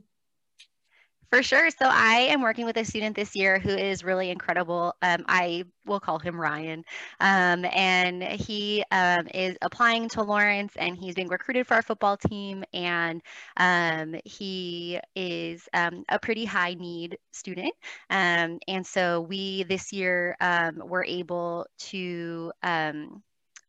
For 1.32 1.44
sure. 1.44 1.70
So 1.70 1.86
I 1.86 2.28
am 2.32 2.42
working 2.42 2.66
with 2.66 2.76
a 2.78 2.84
student 2.84 3.16
this 3.16 3.36
year 3.36 3.60
who 3.60 3.70
is 3.70 4.04
really 4.04 4.32
incredible. 4.32 4.96
Um, 5.04 5.26
I 5.28 5.66
will 5.86 6.00
call 6.00 6.18
him 6.18 6.42
Ryan. 6.42 6.84
Um, 7.20 7.66
and 7.66 8.24
he 8.24 8.84
um, 8.90 9.28
is 9.32 9.56
applying 9.62 10.10
to 10.10 10.24
Lawrence 10.24 10.74
and 10.76 10.98
he's 10.98 11.14
being 11.14 11.28
recruited 11.28 11.68
for 11.68 11.76
our 11.76 11.84
football 11.84 12.18
team. 12.18 12.64
And 12.74 13.22
um, 13.58 14.16
he 14.26 15.00
is 15.16 15.70
um, 15.76 16.04
a 16.10 16.18
pretty 16.18 16.46
high 16.46 16.74
need 16.74 17.20
student. 17.32 17.74
Um, 18.10 18.58
and 18.68 18.84
so 18.84 19.22
we 19.22 19.66
this 19.66 19.94
year 19.94 20.36
were 20.78 21.06
able 21.06 21.68
to 21.78 22.52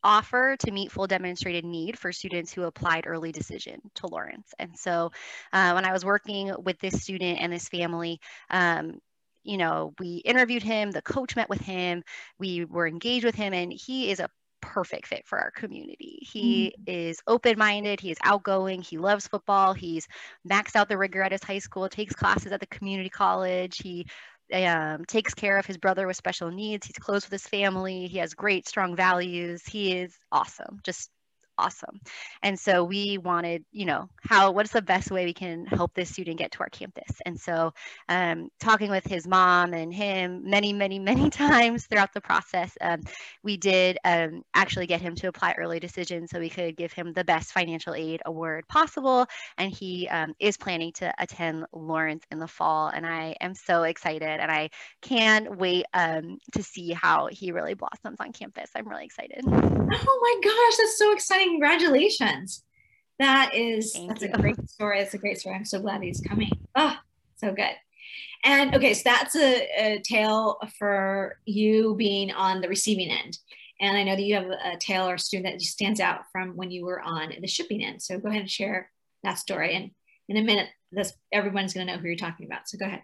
offer 0.03 0.57
to 0.57 0.71
meet 0.71 0.93
full 0.93 1.07
demonstrated 1.07 1.65
need 1.65 1.99
for 1.99 2.13
students 2.13 2.53
who 2.53 2.65
applied 2.65 3.07
early 3.07 3.33
decision 3.33 3.81
to 3.97 4.07
Lawrence. 4.07 4.53
And 4.59 4.77
so 4.77 5.13
uh, 5.53 5.73
when 5.73 5.85
I 5.85 5.93
was 5.93 6.05
working 6.05 6.53
with 6.65 6.79
this 6.79 7.03
student 7.03 7.39
and 7.41 7.53
this 7.53 7.69
family, 7.69 8.21
um, 8.51 9.01
you 9.43 9.57
know, 9.57 9.95
we 9.99 10.17
interviewed 10.17 10.63
him, 10.63 10.91
the 10.91 11.03
coach 11.03 11.37
met 11.37 11.49
with 11.49 11.61
him, 11.61 12.03
we 12.39 12.65
were 12.65 12.87
engaged 12.87 13.25
with 13.25 13.35
him, 13.35 13.55
and 13.55 13.73
he 13.73 14.11
is 14.11 14.21
a 14.21 14.29
perfect 14.61 15.07
fit 15.07 15.27
for 15.27 15.39
our 15.39 15.51
community. 15.51 16.19
He 16.21 16.75
mm. 16.79 16.83
is 16.87 17.21
open 17.27 17.59
minded, 17.59 18.01
he 18.01 18.11
is 18.11 18.19
outgoing, 18.23 18.83
he 18.83 18.99
loves 18.99 19.27
football, 19.27 19.73
he's 19.73 20.07
maxed 20.49 20.77
out 20.77 20.89
the 20.89 20.99
rigor 20.99 21.23
at 21.23 21.33
his 21.33 21.43
high 21.43 21.59
school, 21.59 21.89
takes 21.89 22.15
classes 22.15 22.53
at 22.53 22.61
the 22.61 22.67
community 22.67 23.09
college, 23.09 23.79
he 23.79 24.07
um, 24.53 25.05
takes 25.05 25.35
care 25.35 25.59
of 25.59 25.67
his 25.67 25.79
brother 25.79 26.07
with 26.07 26.17
special 26.17 26.51
needs. 26.51 26.87
He's 26.87 26.99
close 26.99 27.25
with 27.25 27.33
his 27.33 27.47
family. 27.47 28.07
He 28.07 28.19
has 28.19 28.35
great, 28.35 28.69
strong 28.69 28.97
values. 28.97 29.65
He 29.65 29.97
is 29.99 30.19
awesome, 30.33 30.81
just 30.85 31.11
awesome. 31.59 32.01
And 32.43 32.59
so 32.59 32.85
we 32.85 33.19
wanted, 33.19 33.65
you 33.73 33.85
know, 33.85 34.09
how 34.21 34.51
what's 34.53 34.73
the 34.73 34.83
best 34.83 35.11
way 35.11 35.25
we 35.25 35.35
can 35.35 35.67
help 35.67 35.95
this 35.95 36.11
student 36.11 36.39
get 36.39 36.53
to 36.53 36.61
our 36.61 36.69
campus? 36.69 37.21
And 37.27 37.39
so 37.39 37.73
um, 38.09 38.49
talking 38.61 38.91
with 38.91 39.05
his 39.05 39.27
mom 39.27 39.75
and 39.75 39.93
him 39.93 40.49
many, 40.49 40.73
many, 40.73 40.99
many 41.11 41.31
times 41.31 41.87
throughout 41.87 42.13
the 42.13 42.21
process, 42.21 42.77
um, 42.81 43.01
we 43.43 43.57
did 43.57 43.99
um, 44.05 44.43
actually 44.55 44.87
get 44.87 45.01
him 45.01 45.15
to 45.17 45.29
apply 45.29 45.55
early 45.59 45.81
decision 45.81 46.27
so 46.27 46.39
we 46.39 46.49
could 46.49 46.77
give 46.77 46.93
him 46.93 47.13
the 47.13 47.25
best 47.25 47.53
financial 47.53 47.95
aid 47.95 48.23
award 48.27 48.67
possible. 48.69 49.27
And 49.59 49.71
he 49.71 50.09
um, 50.09 50.35
is 50.39 50.57
planning 50.57 50.93
to 50.95 51.13
attend 51.19 51.67
Lawrence 51.73 52.25
in 52.31 52.39
the 52.39 52.49
fall. 52.49 52.89
And 52.89 53.07
I 53.07 53.37
am 53.41 53.55
so 53.55 53.83
excited 53.83 54.23
and 54.23 54.51
I 54.51 54.71
can't 55.03 55.57
wait 55.57 55.85
um, 55.95 56.39
to 56.53 56.63
see 56.63 56.93
how 56.93 57.29
he 57.31 57.53
really 57.53 57.75
blossoms 57.75 58.19
on 58.21 58.33
campus. 58.33 58.71
I'm 58.75 58.89
really 58.89 59.05
excited. 59.05 59.43
Oh 59.47 60.21
my 60.23 60.41
gosh, 60.43 60.77
that's 60.79 60.99
so 60.99 61.13
exciting. 61.13 61.50
Congratulations. 61.51 62.65
That 63.19 63.55
is 63.55 63.93
Thank 63.93 64.09
that's 64.09 64.23
you. 64.23 64.31
a 64.33 64.39
great 64.39 64.71
story. 64.71 65.01
It's 65.01 65.15
a 65.15 65.19
great 65.19 65.39
story. 65.39 65.57
I'm 65.57 65.65
so 65.65 65.81
glad 65.81 66.03
he's 66.03 66.21
coming. 66.21 66.51
Oh, 66.75 66.97
so 67.37 67.53
good. 67.53 67.75
And 68.45 68.75
okay, 68.75 68.95
so 68.95 69.03
that's 69.05 69.37
a, 69.37 69.69
a 69.77 70.03
tale 70.03 70.59
for 70.79 71.37
you 71.45 71.95
being 71.97 72.31
on 72.31 72.61
the 72.61 72.69
receiving 72.69 73.11
end. 73.11 73.39
And 73.81 73.97
I 73.97 74.05
know 74.05 74.17
that 74.17 74.23
you 74.23 74.35
have 74.35 74.47
a 74.47 74.77
tale 74.79 75.09
or 75.09 75.15
a 75.15 75.19
student 75.19 75.59
that 75.59 75.63
stands 75.63 76.01
out 76.01 76.21
from 76.33 76.57
when 76.57 76.71
you 76.71 76.85
were 76.85 77.01
on 77.01 77.33
the 77.41 77.49
shipping 77.49 77.83
end. 77.83 78.01
So 78.01 78.19
go 78.19 78.29
ahead 78.29 78.43
and 78.43 78.51
share 78.51 78.91
that 79.23 79.39
story. 79.39 79.75
And 79.75 79.91
in 80.29 80.37
a 80.37 80.43
minute, 80.43 80.69
this 80.93 81.13
everyone's 81.33 81.75
going 81.75 81.87
to 81.87 81.93
know 81.93 81.99
who 81.99 82.07
you're 82.07 82.17
talking 82.17 82.47
about. 82.47 82.69
So 82.69 82.79
go 82.79 82.87
ahead. 82.87 83.03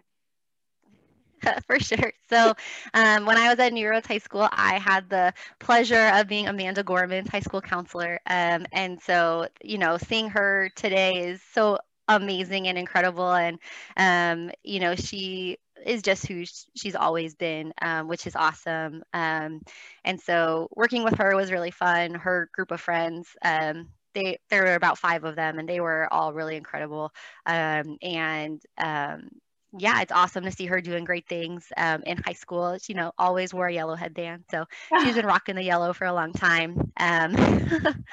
For 1.67 1.79
sure. 1.79 2.11
So, 2.29 2.53
um, 2.93 3.25
when 3.25 3.37
I 3.37 3.49
was 3.49 3.59
at 3.59 3.73
New 3.73 3.87
Roads 3.87 4.07
High 4.07 4.17
School, 4.17 4.47
I 4.51 4.79
had 4.79 5.09
the 5.09 5.33
pleasure 5.59 6.09
of 6.13 6.27
being 6.27 6.47
Amanda 6.47 6.83
Gorman's 6.83 7.29
high 7.29 7.39
school 7.41 7.61
counselor. 7.61 8.19
Um, 8.25 8.65
and 8.71 9.01
so, 9.01 9.47
you 9.63 9.77
know, 9.77 9.97
seeing 9.97 10.29
her 10.31 10.69
today 10.75 11.27
is 11.29 11.41
so 11.53 11.77
amazing 12.07 12.67
and 12.67 12.77
incredible. 12.77 13.31
And, 13.33 13.59
um, 13.97 14.51
you 14.63 14.79
know, 14.79 14.95
she 14.95 15.57
is 15.85 16.01
just 16.01 16.25
who 16.25 16.43
she's 16.75 16.95
always 16.95 17.35
been, 17.35 17.71
um, 17.81 18.07
which 18.07 18.25
is 18.25 18.35
awesome. 18.35 19.03
Um, 19.13 19.61
and 20.03 20.19
so 20.19 20.69
working 20.75 21.03
with 21.03 21.15
her 21.17 21.35
was 21.35 21.51
really 21.51 21.71
fun. 21.71 22.13
Her 22.15 22.49
group 22.53 22.71
of 22.71 22.81
friends, 22.81 23.29
um, 23.43 23.89
they 24.13 24.39
there 24.49 24.63
were 24.63 24.73
about 24.73 24.97
five 24.97 25.23
of 25.23 25.35
them, 25.35 25.59
and 25.59 25.69
they 25.69 25.79
were 25.79 26.11
all 26.11 26.33
really 26.33 26.55
incredible. 26.55 27.11
Um, 27.45 27.97
and 28.01 28.61
um, 28.77 29.29
yeah, 29.77 30.01
it's 30.01 30.11
awesome 30.11 30.43
to 30.43 30.51
see 30.51 30.65
her 30.65 30.81
doing 30.81 31.03
great 31.03 31.27
things 31.27 31.65
um, 31.77 32.03
in 32.03 32.17
high 32.17 32.33
school. 32.33 32.77
She, 32.81 32.93
you 32.93 32.99
know, 32.99 33.11
always 33.17 33.53
wore 33.53 33.67
a 33.67 33.73
yellow 33.73 33.95
headband, 33.95 34.45
so 34.49 34.65
she's 35.01 35.15
been 35.15 35.25
rocking 35.25 35.55
the 35.55 35.63
yellow 35.63 35.93
for 35.93 36.05
a 36.05 36.13
long 36.13 36.33
time. 36.33 36.91
Um, 36.97 37.35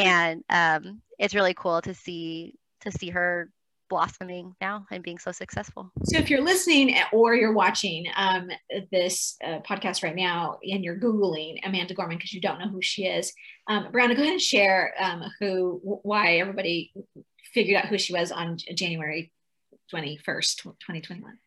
and 0.00 0.44
um, 0.50 1.00
it's 1.18 1.34
really 1.34 1.54
cool 1.54 1.80
to 1.82 1.94
see 1.94 2.54
to 2.82 2.90
see 2.90 3.10
her 3.10 3.50
blossoming 3.88 4.54
now 4.60 4.86
and 4.90 5.02
being 5.02 5.18
so 5.18 5.32
successful. 5.32 5.90
So, 6.04 6.18
if 6.18 6.30
you're 6.30 6.44
listening 6.44 6.96
or 7.12 7.34
you're 7.34 7.52
watching 7.52 8.06
um, 8.16 8.48
this 8.92 9.36
uh, 9.44 9.58
podcast 9.68 10.02
right 10.02 10.16
now 10.16 10.58
and 10.62 10.84
you're 10.84 10.98
Googling 10.98 11.58
Amanda 11.64 11.94
Gorman 11.94 12.16
because 12.16 12.32
you 12.32 12.40
don't 12.40 12.58
know 12.58 12.68
who 12.68 12.80
she 12.80 13.06
is, 13.06 13.32
um, 13.68 13.88
Brianna, 13.92 14.16
go 14.16 14.22
ahead 14.22 14.32
and 14.32 14.40
share 14.40 14.94
um, 14.98 15.24
who, 15.40 15.80
why 15.82 16.38
everybody 16.38 16.92
figured 17.52 17.82
out 17.82 17.88
who 17.88 17.98
she 17.98 18.12
was 18.12 18.30
on 18.30 18.56
January 18.74 19.32
21st, 19.92 20.62
2021. 20.62 21.38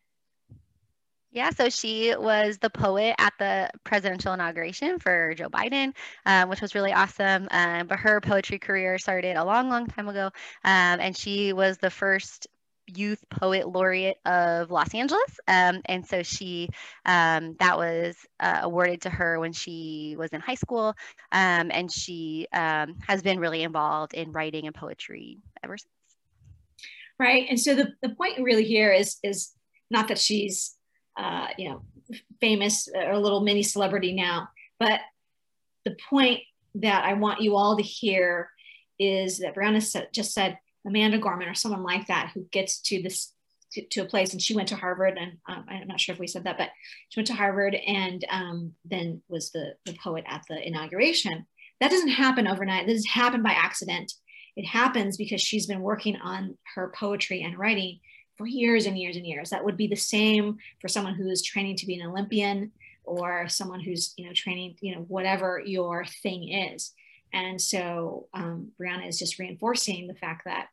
Yeah, 1.34 1.50
so 1.50 1.68
she 1.68 2.14
was 2.16 2.58
the 2.58 2.70
poet 2.70 3.16
at 3.18 3.32
the 3.40 3.68
presidential 3.82 4.32
inauguration 4.32 5.00
for 5.00 5.34
Joe 5.34 5.48
Biden, 5.48 5.92
um, 6.24 6.48
which 6.48 6.60
was 6.60 6.76
really 6.76 6.92
awesome. 6.92 7.48
Um, 7.50 7.88
but 7.88 7.98
her 7.98 8.20
poetry 8.20 8.60
career 8.60 8.98
started 8.98 9.36
a 9.36 9.44
long, 9.44 9.68
long 9.68 9.88
time 9.88 10.08
ago. 10.08 10.26
Um, 10.62 11.00
and 11.00 11.16
she 11.16 11.52
was 11.52 11.76
the 11.78 11.90
first 11.90 12.46
youth 12.86 13.24
poet 13.30 13.66
laureate 13.66 14.18
of 14.24 14.70
Los 14.70 14.94
Angeles. 14.94 15.40
Um, 15.48 15.80
and 15.86 16.06
so 16.06 16.22
she, 16.22 16.68
um, 17.04 17.56
that 17.58 17.78
was 17.78 18.14
uh, 18.38 18.60
awarded 18.62 19.02
to 19.02 19.10
her 19.10 19.40
when 19.40 19.52
she 19.52 20.14
was 20.16 20.30
in 20.30 20.40
high 20.40 20.54
school. 20.54 20.94
Um, 21.32 21.72
and 21.72 21.90
she 21.90 22.46
um, 22.52 22.94
has 23.08 23.22
been 23.22 23.40
really 23.40 23.64
involved 23.64 24.14
in 24.14 24.30
writing 24.30 24.66
and 24.66 24.74
poetry 24.74 25.38
ever 25.64 25.76
since. 25.76 25.93
Right. 27.18 27.46
And 27.48 27.60
so 27.60 27.74
the, 27.74 27.92
the 28.02 28.10
point 28.10 28.40
really 28.40 28.64
here 28.64 28.92
is, 28.92 29.18
is 29.22 29.52
not 29.90 30.08
that 30.08 30.18
she's 30.18 30.76
uh, 31.16 31.48
you 31.56 31.68
know, 31.68 31.82
famous 32.40 32.88
or 32.94 33.12
a 33.12 33.20
little 33.20 33.40
mini 33.40 33.62
celebrity 33.62 34.12
now. 34.12 34.48
But 34.78 35.00
the 35.84 35.96
point 36.10 36.40
that 36.76 37.04
I 37.04 37.14
want 37.14 37.40
you 37.40 37.56
all 37.56 37.76
to 37.76 37.82
hear 37.82 38.50
is 38.98 39.38
that 39.38 39.54
Brianna 39.54 40.06
just 40.12 40.32
said 40.32 40.58
Amanda 40.86 41.18
Gorman 41.18 41.48
or 41.48 41.54
someone 41.54 41.82
like 41.82 42.06
that 42.08 42.30
who 42.34 42.46
gets 42.50 42.80
to 42.82 43.02
this 43.02 43.32
to, 43.72 43.84
to 43.88 44.00
a 44.02 44.06
place 44.06 44.32
and 44.32 44.40
she 44.40 44.54
went 44.54 44.68
to 44.68 44.76
Harvard 44.76 45.18
and 45.18 45.32
um, 45.48 45.64
I'm 45.68 45.88
not 45.88 46.00
sure 46.00 46.12
if 46.12 46.20
we 46.20 46.28
said 46.28 46.44
that, 46.44 46.58
but 46.58 46.70
she 47.08 47.18
went 47.18 47.26
to 47.28 47.34
Harvard 47.34 47.74
and 47.74 48.24
um, 48.30 48.72
then 48.84 49.22
was 49.28 49.50
the, 49.50 49.74
the 49.84 49.94
poet 49.94 50.24
at 50.28 50.42
the 50.48 50.64
inauguration. 50.64 51.46
That 51.80 51.90
doesn't 51.90 52.08
happen 52.08 52.46
overnight. 52.46 52.86
This 52.86 53.04
happened 53.04 53.42
by 53.42 53.52
accident. 53.52 54.12
It 54.56 54.66
happens 54.66 55.16
because 55.16 55.40
she's 55.40 55.66
been 55.66 55.80
working 55.80 56.16
on 56.16 56.56
her 56.74 56.92
poetry 56.96 57.42
and 57.42 57.58
writing 57.58 58.00
for 58.36 58.46
years 58.46 58.86
and 58.86 58.98
years 58.98 59.16
and 59.16 59.26
years. 59.26 59.50
That 59.50 59.64
would 59.64 59.76
be 59.76 59.86
the 59.86 59.96
same 59.96 60.58
for 60.80 60.88
someone 60.88 61.14
who 61.14 61.28
is 61.28 61.42
training 61.42 61.76
to 61.76 61.86
be 61.86 61.98
an 61.98 62.06
Olympian 62.06 62.72
or 63.04 63.48
someone 63.48 63.80
who's 63.80 64.14
you 64.16 64.26
know 64.26 64.32
training 64.32 64.76
you 64.80 64.94
know 64.94 65.02
whatever 65.02 65.62
your 65.64 66.04
thing 66.22 66.48
is. 66.48 66.92
And 67.32 67.60
so 67.60 68.28
um, 68.32 68.70
Brianna 68.80 69.08
is 69.08 69.18
just 69.18 69.38
reinforcing 69.38 70.06
the 70.06 70.14
fact 70.14 70.44
that 70.44 70.68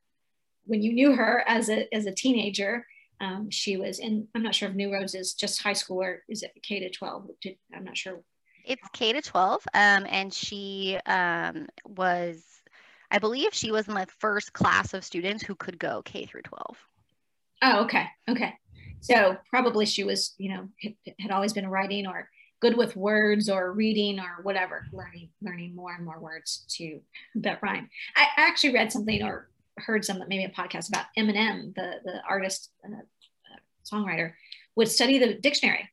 when 0.66 0.82
you 0.82 0.94
knew 0.94 1.14
her 1.16 1.44
as 1.48 1.70
a 1.70 1.94
as 1.94 2.06
a 2.06 2.14
teenager, 2.14 2.86
um, 3.20 3.50
she 3.50 3.78
was 3.78 4.00
in. 4.00 4.28
I'm 4.36 4.44
not 4.44 4.56
sure 4.56 4.70
if 4.70 4.76
New 4.76 4.94
Roads 4.94 5.16
is 5.16 5.34
just 5.34 5.62
high 5.62 5.74
school 5.74 6.02
or 6.02 6.24
is 6.30 6.44
it 6.44 6.52
K 6.64 6.80
to 6.80 6.90
12? 6.90 7.30
I'm 7.74 7.84
not 7.84 7.98
sure. 7.98 8.22
It's 8.64 8.88
K 8.94 9.14
to 9.14 9.22
12, 9.22 9.64
um, 9.74 10.06
and 10.10 10.34
she 10.34 10.98
um, 11.06 11.68
was. 11.86 12.44
I 13.12 13.20
believe 13.20 13.54
she 13.54 13.72
was 13.72 13.88
in 13.88 13.94
the 13.94 14.08
first 14.20 14.54
class 14.54 14.94
of 14.94 15.04
students 15.04 15.44
who 15.44 15.54
could 15.54 15.78
go 15.78 16.02
K 16.04 16.26
through 16.26 16.44
12. 16.44 16.78
Oh, 17.62 17.84
okay. 17.84 18.06
Okay. 18.30 18.54
So 19.02 19.38
probably 19.50 19.86
she 19.86 20.04
was, 20.04 20.34
you 20.38 20.50
know, 20.54 20.70
had 21.20 21.32
always 21.32 21.54
been 21.54 21.68
writing 21.68 22.08
or 22.08 22.30
good 22.62 22.78
with 22.78 22.96
words 22.96 23.50
or 23.50 23.74
reading 23.74 24.20
or 24.20 24.44
whatever, 24.44 24.86
learning, 24.94 25.30
learning 25.42 25.76
more 25.76 25.94
and 25.94 26.06
more 26.06 26.20
words 26.20 26.66
to 26.78 27.02
that 27.36 27.62
rhyme. 27.62 27.90
I 28.16 28.28
actually 28.38 28.74
read 28.74 28.92
something 28.92 29.24
or 29.24 29.50
heard 29.78 30.06
some, 30.06 30.24
maybe 30.28 30.46
a 30.46 30.50
podcast 30.50 30.90
about 30.90 31.06
Eminem, 31.18 31.76
the, 31.76 31.96
the 32.06 32.22
artist, 32.30 32.72
uh, 32.86 32.96
uh, 32.96 33.60
songwriter, 33.84 34.34
would 34.76 34.88
study 34.88 35.18
the 35.18 35.34
dictionary, 35.34 35.90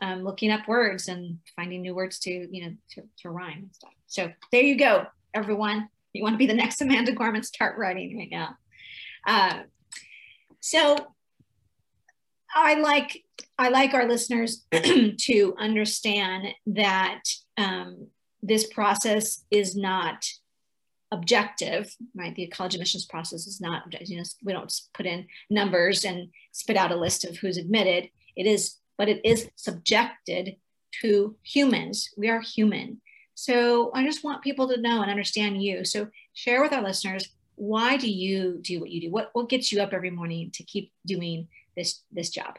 um, 0.00 0.22
looking 0.22 0.50
up 0.50 0.66
words 0.68 1.08
and 1.08 1.38
finding 1.56 1.82
new 1.82 1.94
words 1.94 2.18
to, 2.20 2.30
you 2.30 2.64
know, 2.64 2.74
to, 2.90 3.02
to 3.18 3.30
rhyme 3.30 3.58
and 3.58 3.74
stuff. 3.74 3.92
So 4.06 4.32
there 4.52 4.62
you 4.62 4.78
go, 4.78 5.06
everyone. 5.34 5.88
You 6.14 6.22
want 6.22 6.34
to 6.34 6.38
be 6.38 6.46
the 6.46 6.54
next 6.54 6.80
Amanda 6.80 7.12
Gorman, 7.12 7.42
start 7.42 7.76
writing 7.76 8.16
right 8.16 8.30
now. 8.30 8.56
Uh, 9.26 9.62
so 10.60 10.96
I 12.54 12.74
like 12.74 13.24
I 13.58 13.68
like 13.68 13.94
our 13.94 14.08
listeners 14.08 14.64
to 14.72 15.54
understand 15.58 16.48
that 16.66 17.22
um, 17.56 18.08
this 18.42 18.66
process 18.66 19.44
is 19.50 19.76
not 19.76 20.26
objective, 21.10 21.94
right? 22.14 22.34
The 22.34 22.48
college 22.48 22.74
admissions 22.74 23.06
process 23.06 23.46
is 23.46 23.60
not, 23.60 23.82
you 24.08 24.16
know, 24.16 24.24
we 24.42 24.52
don't 24.52 24.72
put 24.92 25.06
in 25.06 25.26
numbers 25.50 26.04
and 26.04 26.28
spit 26.52 26.76
out 26.76 26.90
a 26.90 26.96
list 26.96 27.24
of 27.24 27.36
who's 27.36 27.56
admitted. 27.56 28.10
It 28.36 28.46
is, 28.46 28.76
but 28.98 29.08
it 29.08 29.20
is 29.24 29.48
subjected 29.54 30.56
to 31.02 31.36
humans. 31.42 32.10
We 32.16 32.28
are 32.28 32.40
human. 32.40 33.00
So 33.34 33.90
I 33.94 34.04
just 34.04 34.24
want 34.24 34.42
people 34.42 34.68
to 34.68 34.80
know 34.80 35.02
and 35.02 35.10
understand 35.10 35.62
you. 35.62 35.84
So 35.84 36.08
share 36.32 36.62
with 36.62 36.72
our 36.72 36.82
listeners 36.82 37.28
why 37.56 37.96
do 37.96 38.10
you 38.10 38.58
do 38.62 38.80
what 38.80 38.90
you 38.90 39.00
do? 39.00 39.10
What 39.10 39.30
what 39.32 39.48
gets 39.48 39.70
you 39.70 39.80
up 39.80 39.92
every 39.92 40.10
morning 40.10 40.50
to 40.54 40.64
keep 40.64 40.92
doing 41.06 41.48
this 41.76 42.02
this 42.10 42.30
job? 42.30 42.58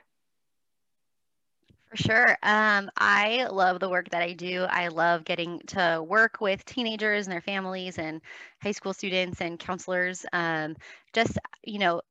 For 1.90 1.98
sure. 1.98 2.38
Um, 2.44 2.90
I 2.98 3.48
love 3.52 3.80
the 3.80 3.90
work 3.90 4.10
that 4.10 4.22
I 4.22 4.34
do. 4.34 4.64
I 4.64 4.88
love 4.88 5.24
getting 5.24 5.60
to 5.68 6.04
work 6.06 6.42
with 6.42 6.66
teenagers 6.66 7.26
and 7.26 7.32
their 7.32 7.42
families 7.42 8.00
and 8.00 8.22
high 8.62 8.72
school 8.72 8.94
students 8.94 9.40
and 9.40 9.60
counselors. 9.60 10.26
Um, 10.34 10.76
just, 11.14 11.38
you 11.64 11.80
know, 11.80 12.02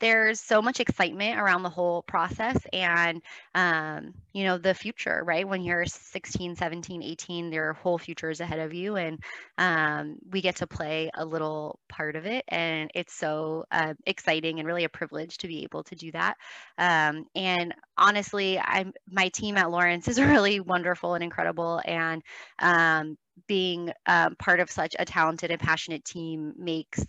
there's 0.00 0.40
so 0.40 0.60
much 0.60 0.80
excitement 0.80 1.38
around 1.38 1.62
the 1.62 1.70
whole 1.70 2.02
process 2.02 2.56
and 2.72 3.22
um, 3.54 4.12
you 4.32 4.44
know 4.44 4.58
the 4.58 4.74
future 4.74 5.22
right? 5.24 5.48
When 5.48 5.62
you're 5.62 5.86
16 5.86 6.56
17 6.56 7.02
18 7.02 7.50
their 7.50 7.72
whole 7.74 7.98
future 7.98 8.30
is 8.30 8.40
ahead 8.40 8.58
of 8.58 8.74
you 8.74 8.96
and 8.96 9.18
um, 9.58 10.16
we 10.30 10.40
get 10.40 10.56
to 10.56 10.66
play 10.66 11.10
a 11.14 11.24
little 11.24 11.78
part 11.88 12.16
of 12.16 12.26
it 12.26 12.44
and 12.48 12.90
it's 12.94 13.14
so 13.14 13.64
uh, 13.70 13.94
exciting 14.06 14.58
and 14.58 14.66
really 14.66 14.84
a 14.84 14.88
privilege 14.88 15.38
to 15.38 15.48
be 15.48 15.62
able 15.62 15.82
to 15.84 15.94
do 15.94 16.12
that. 16.12 16.36
Um, 16.78 17.26
and 17.34 17.74
honestly 17.98 18.58
i'm 18.58 18.92
my 19.10 19.28
team 19.28 19.56
at 19.56 19.70
lawrence 19.70 20.08
is 20.08 20.20
really 20.20 20.60
wonderful 20.60 21.14
and 21.14 21.24
incredible 21.24 21.80
and 21.84 22.22
um, 22.58 23.16
being 23.46 23.92
um, 24.06 24.34
part 24.36 24.60
of 24.60 24.70
such 24.70 24.94
a 24.98 25.04
talented 25.04 25.50
and 25.50 25.60
passionate 25.60 26.04
team 26.04 26.52
makes 26.56 27.04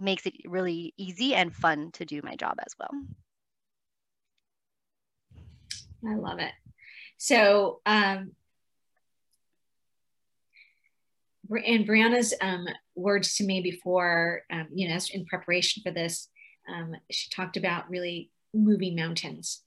makes 0.00 0.26
it 0.26 0.34
really 0.44 0.94
easy 0.96 1.34
and 1.34 1.54
fun 1.54 1.90
to 1.92 2.04
do 2.04 2.20
my 2.22 2.36
job 2.36 2.56
as 2.64 2.74
well. 2.78 2.90
I 6.06 6.14
love 6.14 6.38
it. 6.38 6.52
So, 7.16 7.80
um, 7.86 8.32
and 11.50 11.86
Brianna's 11.86 12.34
um, 12.40 12.66
words 12.94 13.36
to 13.36 13.44
me 13.44 13.60
before, 13.60 14.42
um, 14.50 14.68
you 14.72 14.88
know, 14.88 14.98
in 15.12 15.24
preparation 15.26 15.82
for 15.82 15.90
this, 15.90 16.28
um, 16.72 16.94
she 17.10 17.30
talked 17.30 17.56
about 17.56 17.88
really 17.88 18.30
moving 18.54 18.94
mountains 18.94 19.62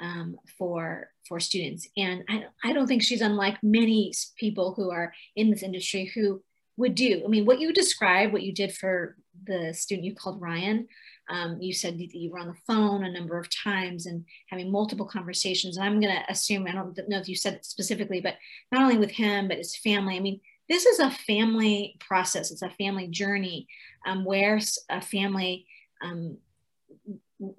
um, 0.00 0.36
for 0.58 1.10
for 1.28 1.40
students, 1.40 1.88
and 1.96 2.24
I, 2.28 2.44
I 2.64 2.72
don't 2.72 2.86
think 2.86 3.02
she's 3.02 3.20
unlike 3.20 3.56
many 3.62 4.12
people 4.36 4.74
who 4.74 4.90
are 4.90 5.12
in 5.36 5.50
this 5.50 5.62
industry 5.62 6.10
who 6.14 6.42
would 6.76 6.94
do. 6.94 7.22
I 7.24 7.28
mean, 7.28 7.46
what 7.46 7.60
you 7.60 7.72
described, 7.72 8.32
what 8.32 8.42
you 8.42 8.52
did 8.52 8.74
for 8.74 9.16
the 9.44 9.72
student 9.72 10.04
you 10.04 10.14
called 10.14 10.40
Ryan, 10.40 10.86
um, 11.28 11.60
you 11.60 11.72
said 11.72 11.98
you 11.98 12.30
were 12.30 12.38
on 12.38 12.48
the 12.48 12.54
phone 12.66 13.04
a 13.04 13.12
number 13.12 13.38
of 13.38 13.48
times 13.50 14.06
and 14.06 14.24
having 14.48 14.70
multiple 14.70 15.06
conversations. 15.06 15.76
And 15.76 15.86
I'm 15.86 16.00
going 16.00 16.14
to 16.14 16.30
assume, 16.30 16.66
I 16.66 16.72
don't 16.72 16.96
know 17.08 17.18
if 17.18 17.28
you 17.28 17.36
said 17.36 17.54
it 17.54 17.64
specifically, 17.64 18.20
but 18.20 18.36
not 18.70 18.82
only 18.82 18.98
with 18.98 19.10
him, 19.10 19.48
but 19.48 19.58
his 19.58 19.76
family. 19.76 20.16
I 20.16 20.20
mean, 20.20 20.40
this 20.68 20.86
is 20.86 21.00
a 21.00 21.10
family 21.10 21.96
process, 22.00 22.50
it's 22.50 22.62
a 22.62 22.70
family 22.70 23.08
journey 23.08 23.66
um, 24.06 24.24
where 24.24 24.60
a 24.88 25.00
family 25.00 25.66
um, 26.02 26.38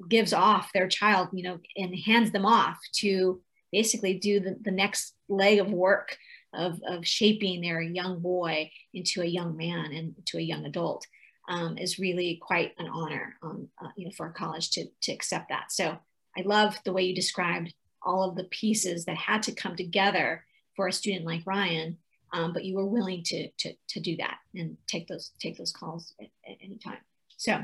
gives 0.07 0.33
off 0.33 0.71
their 0.73 0.87
child, 0.87 1.29
you 1.33 1.43
know, 1.43 1.59
and 1.75 1.95
hands 1.95 2.31
them 2.31 2.45
off 2.45 2.79
to 2.93 3.41
basically 3.71 4.13
do 4.15 4.39
the, 4.39 4.57
the 4.61 4.71
next 4.71 5.13
leg 5.27 5.59
of 5.59 5.71
work 5.71 6.17
of, 6.53 6.79
of 6.87 7.05
shaping 7.05 7.61
their 7.61 7.81
young 7.81 8.19
boy 8.19 8.71
into 8.93 9.21
a 9.21 9.25
young 9.25 9.57
man 9.57 9.91
and 9.91 10.13
to 10.25 10.37
a 10.37 10.41
young 10.41 10.65
adult 10.65 11.05
um, 11.49 11.77
is 11.77 11.99
really 11.99 12.39
quite 12.41 12.73
an 12.77 12.87
honor, 12.87 13.35
um, 13.43 13.67
uh, 13.83 13.89
you 13.95 14.05
know, 14.05 14.11
for 14.15 14.27
a 14.27 14.33
college 14.33 14.71
to, 14.71 14.85
to 15.01 15.11
accept 15.11 15.49
that. 15.49 15.71
So 15.71 15.97
I 16.37 16.41
love 16.41 16.77
the 16.85 16.93
way 16.93 17.03
you 17.03 17.15
described 17.15 17.73
all 18.01 18.27
of 18.29 18.35
the 18.35 18.45
pieces 18.45 19.05
that 19.05 19.17
had 19.17 19.43
to 19.43 19.55
come 19.55 19.75
together 19.75 20.45
for 20.75 20.87
a 20.87 20.93
student 20.93 21.25
like 21.25 21.43
Ryan, 21.45 21.97
um, 22.33 22.53
but 22.53 22.65
you 22.65 22.75
were 22.75 22.85
willing 22.85 23.23
to, 23.23 23.49
to, 23.59 23.73
to 23.89 23.99
do 23.99 24.17
that 24.17 24.37
and 24.55 24.77
take 24.87 25.07
those, 25.07 25.31
take 25.39 25.57
those 25.57 25.71
calls 25.71 26.13
at, 26.19 26.27
at 26.49 26.57
any 26.61 26.77
time. 26.77 26.97
So 27.37 27.63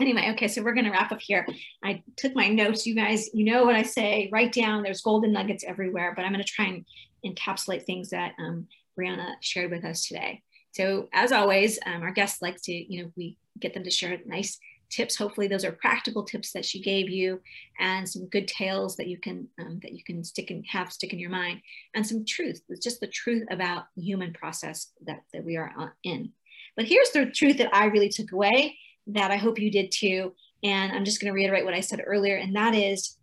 anyway, 0.00 0.30
okay, 0.32 0.48
so 0.48 0.62
we're 0.62 0.74
going 0.74 0.84
to 0.84 0.90
wrap 0.90 1.12
up 1.12 1.20
here. 1.20 1.46
I 1.82 2.02
took 2.16 2.34
my 2.34 2.48
notes. 2.48 2.86
You 2.86 2.94
guys, 2.94 3.28
you 3.32 3.44
know 3.44 3.64
what 3.64 3.76
I 3.76 3.82
say, 3.82 4.28
write 4.32 4.52
down, 4.52 4.82
there's 4.82 5.02
golden 5.02 5.32
nuggets 5.32 5.64
everywhere, 5.66 6.12
but 6.16 6.24
I'm 6.24 6.32
going 6.32 6.44
to 6.44 6.50
try 6.50 6.66
and 6.66 6.84
encapsulate 7.24 7.84
things 7.84 8.10
that 8.10 8.32
um, 8.38 8.66
Brianna 8.98 9.34
shared 9.40 9.70
with 9.70 9.84
us 9.84 10.06
today. 10.06 10.42
So 10.78 11.08
as 11.12 11.32
always, 11.32 11.76
um, 11.86 12.02
our 12.02 12.12
guests 12.12 12.40
like 12.40 12.62
to, 12.62 12.72
you 12.72 13.02
know, 13.02 13.10
we 13.16 13.36
get 13.58 13.74
them 13.74 13.82
to 13.82 13.90
share 13.90 14.16
nice 14.26 14.60
tips. 14.90 15.16
Hopefully 15.16 15.48
those 15.48 15.64
are 15.64 15.72
practical 15.72 16.22
tips 16.22 16.52
that 16.52 16.64
she 16.64 16.80
gave 16.80 17.10
you 17.10 17.40
and 17.80 18.08
some 18.08 18.26
good 18.26 18.46
tales 18.46 18.94
that 18.96 19.08
you 19.08 19.18
can, 19.18 19.48
um, 19.58 19.80
that 19.82 19.92
you 19.92 20.04
can 20.04 20.22
stick 20.22 20.50
and 20.52 20.64
have 20.68 20.92
stick 20.92 21.12
in 21.12 21.18
your 21.18 21.30
mind 21.30 21.62
and 21.96 22.06
some 22.06 22.24
truth, 22.24 22.62
just 22.80 23.00
the 23.00 23.08
truth 23.08 23.44
about 23.50 23.86
the 23.96 24.02
human 24.02 24.32
process 24.32 24.92
that, 25.04 25.22
that 25.32 25.44
we 25.44 25.56
are 25.56 25.96
in. 26.04 26.30
But 26.76 26.86
here's 26.86 27.10
the 27.10 27.26
truth 27.26 27.58
that 27.58 27.74
I 27.74 27.86
really 27.86 28.08
took 28.08 28.30
away 28.30 28.78
that 29.08 29.32
I 29.32 29.36
hope 29.36 29.58
you 29.58 29.72
did 29.72 29.90
too. 29.90 30.32
And 30.62 30.92
I'm 30.92 31.04
just 31.04 31.20
going 31.20 31.32
to 31.32 31.34
reiterate 31.34 31.64
what 31.64 31.74
I 31.74 31.80
said 31.80 32.02
earlier, 32.06 32.36
and 32.36 32.54
that 32.54 32.76
is 32.76 33.16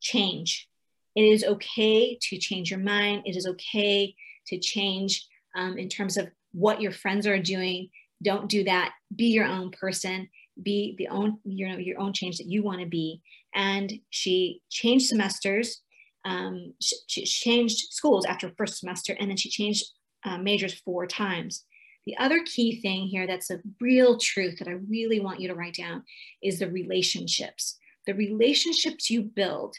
change. 0.00 0.68
It 1.14 1.22
is 1.22 1.44
okay 1.44 2.18
to 2.20 2.38
change 2.38 2.72
your 2.72 2.80
mind. 2.80 3.22
It 3.26 3.36
is 3.36 3.46
okay 3.46 4.14
to 4.48 4.58
change 4.58 5.24
um, 5.54 5.78
in 5.78 5.88
terms 5.88 6.16
of 6.16 6.30
what 6.56 6.80
your 6.80 6.92
friends 6.92 7.26
are 7.26 7.38
doing. 7.38 7.90
Don't 8.22 8.48
do 8.48 8.64
that. 8.64 8.94
Be 9.14 9.26
your 9.26 9.44
own 9.44 9.70
person. 9.70 10.28
Be 10.62 10.94
the 10.96 11.08
own 11.08 11.38
you 11.44 11.68
know 11.68 11.76
your 11.76 12.00
own 12.00 12.14
change 12.14 12.38
that 12.38 12.48
you 12.48 12.62
want 12.62 12.80
to 12.80 12.86
be. 12.86 13.20
And 13.54 13.92
she 14.08 14.62
changed 14.70 15.08
semesters. 15.08 15.82
Um, 16.24 16.72
she, 16.80 16.96
she, 17.06 17.24
changed 17.24 17.92
schools 17.92 18.24
after 18.24 18.50
first 18.56 18.80
semester, 18.80 19.14
and 19.20 19.30
then 19.30 19.36
she 19.36 19.50
changed 19.50 19.84
uh, 20.24 20.38
majors 20.38 20.74
four 20.80 21.06
times. 21.06 21.64
The 22.06 22.16
other 22.18 22.40
key 22.44 22.80
thing 22.80 23.06
here 23.06 23.26
that's 23.26 23.50
a 23.50 23.60
real 23.80 24.18
truth 24.18 24.58
that 24.58 24.66
I 24.66 24.78
really 24.88 25.20
want 25.20 25.40
you 25.40 25.48
to 25.48 25.54
write 25.54 25.74
down 25.74 26.04
is 26.42 26.58
the 26.58 26.70
relationships. 26.70 27.78
The 28.06 28.14
relationships 28.14 29.10
you 29.10 29.22
build 29.22 29.76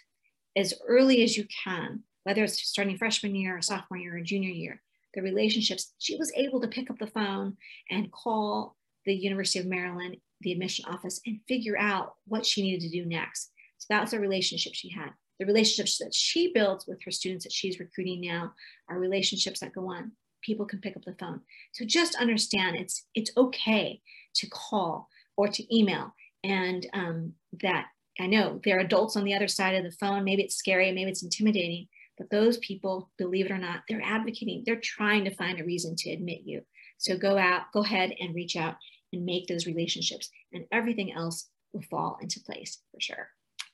as 0.55 0.73
early 0.87 1.23
as 1.23 1.35
you 1.35 1.47
can, 1.63 2.03
whether 2.23 2.43
it's 2.43 2.61
starting 2.61 2.97
freshman 2.97 3.35
year 3.35 3.57
or 3.57 3.61
sophomore 3.61 3.97
year 3.97 4.17
or 4.17 4.21
junior 4.21 4.49
year, 4.49 4.81
the 5.13 5.21
relationships, 5.21 5.93
she 5.97 6.17
was 6.17 6.31
able 6.35 6.61
to 6.61 6.67
pick 6.67 6.89
up 6.89 6.99
the 6.99 7.07
phone 7.07 7.57
and 7.89 8.11
call 8.11 8.75
the 9.05 9.13
University 9.13 9.59
of 9.59 9.65
Maryland, 9.65 10.17
the 10.41 10.51
admission 10.51 10.85
office, 10.85 11.21
and 11.25 11.39
figure 11.47 11.77
out 11.77 12.15
what 12.27 12.45
she 12.45 12.61
needed 12.61 12.81
to 12.81 12.89
do 12.89 13.05
next. 13.05 13.51
So 13.77 13.87
that 13.89 14.01
was 14.01 14.13
a 14.13 14.19
relationship 14.19 14.73
she 14.75 14.89
had. 14.89 15.09
The 15.39 15.45
relationships 15.45 15.97
that 15.99 16.13
she 16.13 16.51
builds 16.51 16.87
with 16.87 17.01
her 17.03 17.11
students 17.11 17.45
that 17.45 17.53
she's 17.53 17.79
recruiting 17.79 18.21
now 18.21 18.53
are 18.89 18.99
relationships 18.99 19.59
that 19.59 19.73
go 19.73 19.89
on 19.91 20.11
people 20.47 20.65
can 20.65 20.79
pick 20.79 20.95
up 20.95 21.03
the 21.03 21.15
phone. 21.19 21.41
So 21.73 21.85
just 21.85 22.15
understand 22.15 22.77
it's 22.77 23.05
it's 23.13 23.31
okay 23.37 24.01
to 24.35 24.49
call 24.49 25.09
or 25.35 25.47
to 25.49 25.75
email, 25.75 26.13
and 26.43 26.87
um, 26.93 27.33
that 27.61 27.87
I 28.19 28.27
know 28.27 28.59
there 28.63 28.77
are 28.77 28.81
adults 28.81 29.15
on 29.15 29.23
the 29.23 29.35
other 29.35 29.47
side 29.47 29.75
of 29.75 29.83
the 29.83 29.97
phone. 29.99 30.23
Maybe 30.23 30.43
it's 30.43 30.55
scary, 30.55 30.91
maybe 30.91 31.11
it's 31.11 31.23
intimidating, 31.23 31.87
but 32.17 32.29
those 32.29 32.57
people, 32.57 33.11
believe 33.17 33.45
it 33.45 33.51
or 33.51 33.57
not, 33.57 33.81
they're 33.87 34.01
advocating. 34.03 34.63
They're 34.65 34.81
trying 34.81 35.25
to 35.25 35.35
find 35.35 35.59
a 35.59 35.65
reason 35.65 35.95
to 35.97 36.11
admit 36.11 36.41
you. 36.43 36.61
So 36.97 37.17
go 37.17 37.37
out, 37.37 37.71
go 37.73 37.83
ahead 37.83 38.11
and 38.19 38.33
reach 38.33 38.55
out 38.55 38.75
and 39.13 39.25
make 39.25 39.47
those 39.47 39.67
relationships, 39.67 40.29
and 40.51 40.65
everything 40.71 41.13
else 41.13 41.49
will 41.73 41.83
fall 41.83 42.17
into 42.21 42.39
place 42.41 42.79
for 42.91 42.99
sure. 42.99 43.29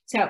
So 0.06 0.29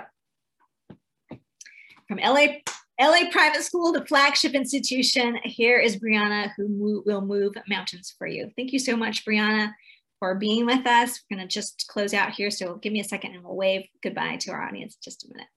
from 2.07 2.19
LA 2.19 2.59
LA 3.01 3.31
private 3.31 3.63
school, 3.63 3.91
the 3.91 4.05
flagship 4.05 4.53
institution. 4.53 5.37
Here 5.43 5.79
is 5.79 5.97
Brianna 5.97 6.51
who 6.55 7.01
will 7.05 7.21
move 7.21 7.53
mountains 7.67 8.13
for 8.17 8.27
you. 8.27 8.51
Thank 8.55 8.71
you 8.71 8.77
so 8.77 8.95
much, 8.95 9.25
Brianna, 9.25 9.71
for 10.19 10.35
being 10.35 10.67
with 10.67 10.85
us. 10.85 11.19
We're 11.29 11.37
gonna 11.37 11.47
just 11.47 11.85
close 11.89 12.13
out 12.13 12.33
here. 12.33 12.51
So 12.51 12.75
give 12.75 12.93
me 12.93 12.99
a 12.99 13.03
second 13.03 13.33
and 13.33 13.43
we'll 13.43 13.55
wave 13.55 13.87
goodbye 14.03 14.37
to 14.41 14.51
our 14.51 14.61
audience 14.61 14.95
just 15.03 15.25
a 15.25 15.27
minute. 15.33 15.47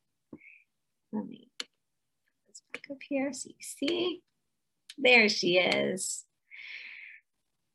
Let 1.12 1.26
me 1.26 1.45
up 2.90 2.98
here 3.08 3.32
so 3.32 3.48
you 3.48 3.54
see. 3.60 4.22
There 4.98 5.28
she 5.28 5.58
is. 5.58 6.24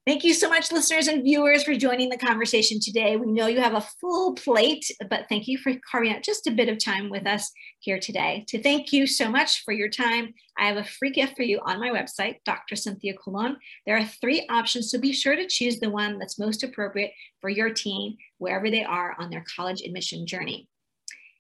Thank 0.08 0.24
you 0.24 0.34
so 0.34 0.50
much, 0.50 0.72
listeners 0.72 1.08
and 1.08 1.24
viewers, 1.24 1.64
for 1.64 1.76
joining 1.76 2.10
the 2.10 2.18
conversation 2.18 2.80
today. 2.80 3.18
We 3.18 3.32
know 3.32 3.46
you 3.46 3.62
have 3.62 3.76
a 3.76 3.88
full 4.02 4.34
plate, 4.34 4.90
but 5.12 5.28
thank 5.30 5.48
you 5.48 5.60
for 5.60 5.74
carving 5.90 6.12
out 6.12 6.24
just 6.24 6.48
a 6.48 6.52
bit 6.52 6.70
of 6.70 6.84
time 6.84 7.12
with 7.12 7.28
us 7.28 7.52
here 7.78 8.00
today. 8.00 8.44
To 8.48 8.64
thank 8.64 8.92
you 8.92 9.06
so 9.06 9.30
much 9.30 9.64
for 9.64 9.74
your 9.74 9.90
time, 9.90 10.34
I 10.58 10.68
have 10.68 10.78
a 10.78 10.84
free 10.84 11.12
gift 11.12 11.36
for 11.38 11.44
you 11.44 11.60
on 11.68 11.80
my 11.80 11.90
website, 11.90 12.38
Dr. 12.46 12.76
Cynthia 12.76 13.14
Colon. 13.14 13.58
There 13.86 13.96
are 13.96 14.04
three 14.04 14.48
options, 14.50 14.90
so 14.90 15.00
be 15.00 15.14
sure 15.14 15.36
to 15.36 15.48
choose 15.48 15.80
the 15.80 15.92
one 15.92 16.18
that's 16.18 16.40
most 16.40 16.64
appropriate 16.64 17.12
for 17.40 17.52
your 17.52 17.70
teen, 17.70 18.18
wherever 18.40 18.72
they 18.72 18.84
are 18.84 19.16
on 19.20 19.30
their 19.30 19.46
college 19.56 19.82
admission 19.82 20.26
journey. 20.26 20.68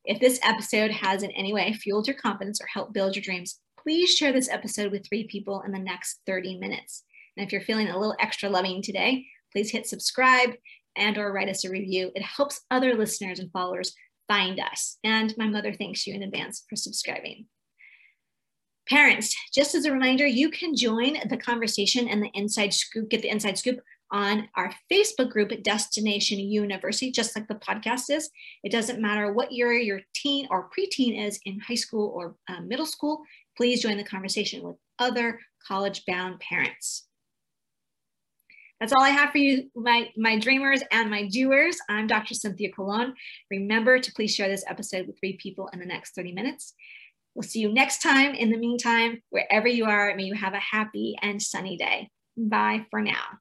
If 0.06 0.20
this 0.20 0.40
episode 0.42 0.92
has 0.92 1.22
in 1.22 1.32
any 1.32 1.54
way 1.54 1.74
fueled 1.74 2.08
your 2.08 2.18
confidence 2.18 2.60
or 2.60 2.66
helped 2.66 2.94
build 2.94 3.16
your 3.16 3.22
dreams, 3.22 3.60
please 3.82 4.16
share 4.16 4.34
this 4.34 4.50
episode 4.50 4.92
with 4.92 5.08
three 5.08 5.28
people 5.28 5.62
in 5.66 5.72
the 5.72 5.80
next 5.80 6.22
30 6.26 6.58
minutes. 6.60 7.04
And 7.38 7.46
if 7.46 7.52
you're 7.52 7.62
feeling 7.62 7.88
a 7.88 7.98
little 7.98 8.16
extra 8.20 8.50
loving 8.50 8.82
today, 8.82 9.26
please 9.52 9.72
hit 9.72 9.86
subscribe 9.86 10.52
and 10.96 11.18
or 11.18 11.32
write 11.32 11.50
us 11.50 11.64
a 11.64 11.70
review. 11.70 12.12
It 12.16 12.24
helps 12.24 12.62
other 12.72 12.96
listeners 12.96 13.40
and 13.40 13.52
followers 13.52 13.94
find 14.28 14.60
us. 14.60 14.98
And 15.04 15.34
my 15.38 15.48
mother 15.48 15.74
thanks 15.74 16.06
you 16.08 16.16
in 16.16 16.24
advance 16.24 16.64
for 16.70 16.76
subscribing. 16.76 17.46
Parents, 18.90 19.36
just 19.54 19.76
as 19.76 19.86
a 19.86 19.92
reminder, 19.92 20.26
you 20.26 20.50
can 20.50 20.76
join 20.76 21.18
the 21.30 21.38
conversation 21.38 22.08
and 22.08 22.22
the 22.22 22.32
inside 22.34 22.74
scoop, 22.74 23.10
get 23.10 23.22
the 23.22 23.30
inside 23.30 23.58
scoop 23.58 23.80
on 24.12 24.50
our 24.56 24.74
Facebook 24.92 25.30
group 25.30 25.52
at 25.52 25.64
Destination 25.64 26.40
University, 26.40 27.12
just 27.12 27.36
like 27.36 27.48
the 27.48 27.56
podcast 27.56 28.10
is. 28.10 28.30
It 28.64 28.72
doesn't 28.72 29.02
matter 29.02 29.34
what 29.34 29.52
year 29.52 29.74
your 29.74 30.02
teen 30.14 30.48
or 30.52 30.70
preteen 30.70 31.26
is 31.26 31.40
in 31.46 31.60
high 31.60 31.76
school 31.76 32.12
or 32.16 32.36
uh, 32.48 32.62
middle 32.62 32.86
school, 32.86 33.22
please 33.58 33.82
join 33.82 33.98
the 33.98 34.04
conversation 34.04 34.64
with 34.64 34.76
other 35.00 35.40
college 35.66 36.04
bound 36.06 36.40
parents. 36.40 37.08
That's 38.80 38.94
all 38.94 39.04
I 39.04 39.10
have 39.10 39.30
for 39.30 39.38
you, 39.38 39.70
my, 39.76 40.10
my 40.18 40.40
dreamers 40.40 40.82
and 40.92 41.10
my 41.10 41.28
doers. 41.28 41.78
I'm 41.88 42.08
Dr. 42.08 42.34
Cynthia 42.34 42.72
Colon. 42.72 43.14
Remember 43.52 44.00
to 44.00 44.12
please 44.14 44.34
share 44.34 44.50
this 44.50 44.66
episode 44.68 45.06
with 45.06 45.20
three 45.20 45.38
people 45.38 45.70
in 45.72 45.80
the 45.80 45.86
next 45.86 46.16
30 46.16 46.32
minutes. 46.32 46.74
We'll 47.36 47.44
see 47.44 47.60
you 47.60 47.72
next 47.72 48.02
time. 48.02 48.34
In 48.34 48.50
the 48.50 48.58
meantime, 48.58 49.22
wherever 49.30 49.68
you 49.68 49.86
are, 49.86 50.16
may 50.16 50.24
you 50.24 50.34
have 50.34 50.54
a 50.54 50.60
happy 50.60 51.16
and 51.22 51.40
sunny 51.40 51.78
day. 51.78 52.10
Bye 52.36 52.88
for 52.90 53.02
now. 53.02 53.40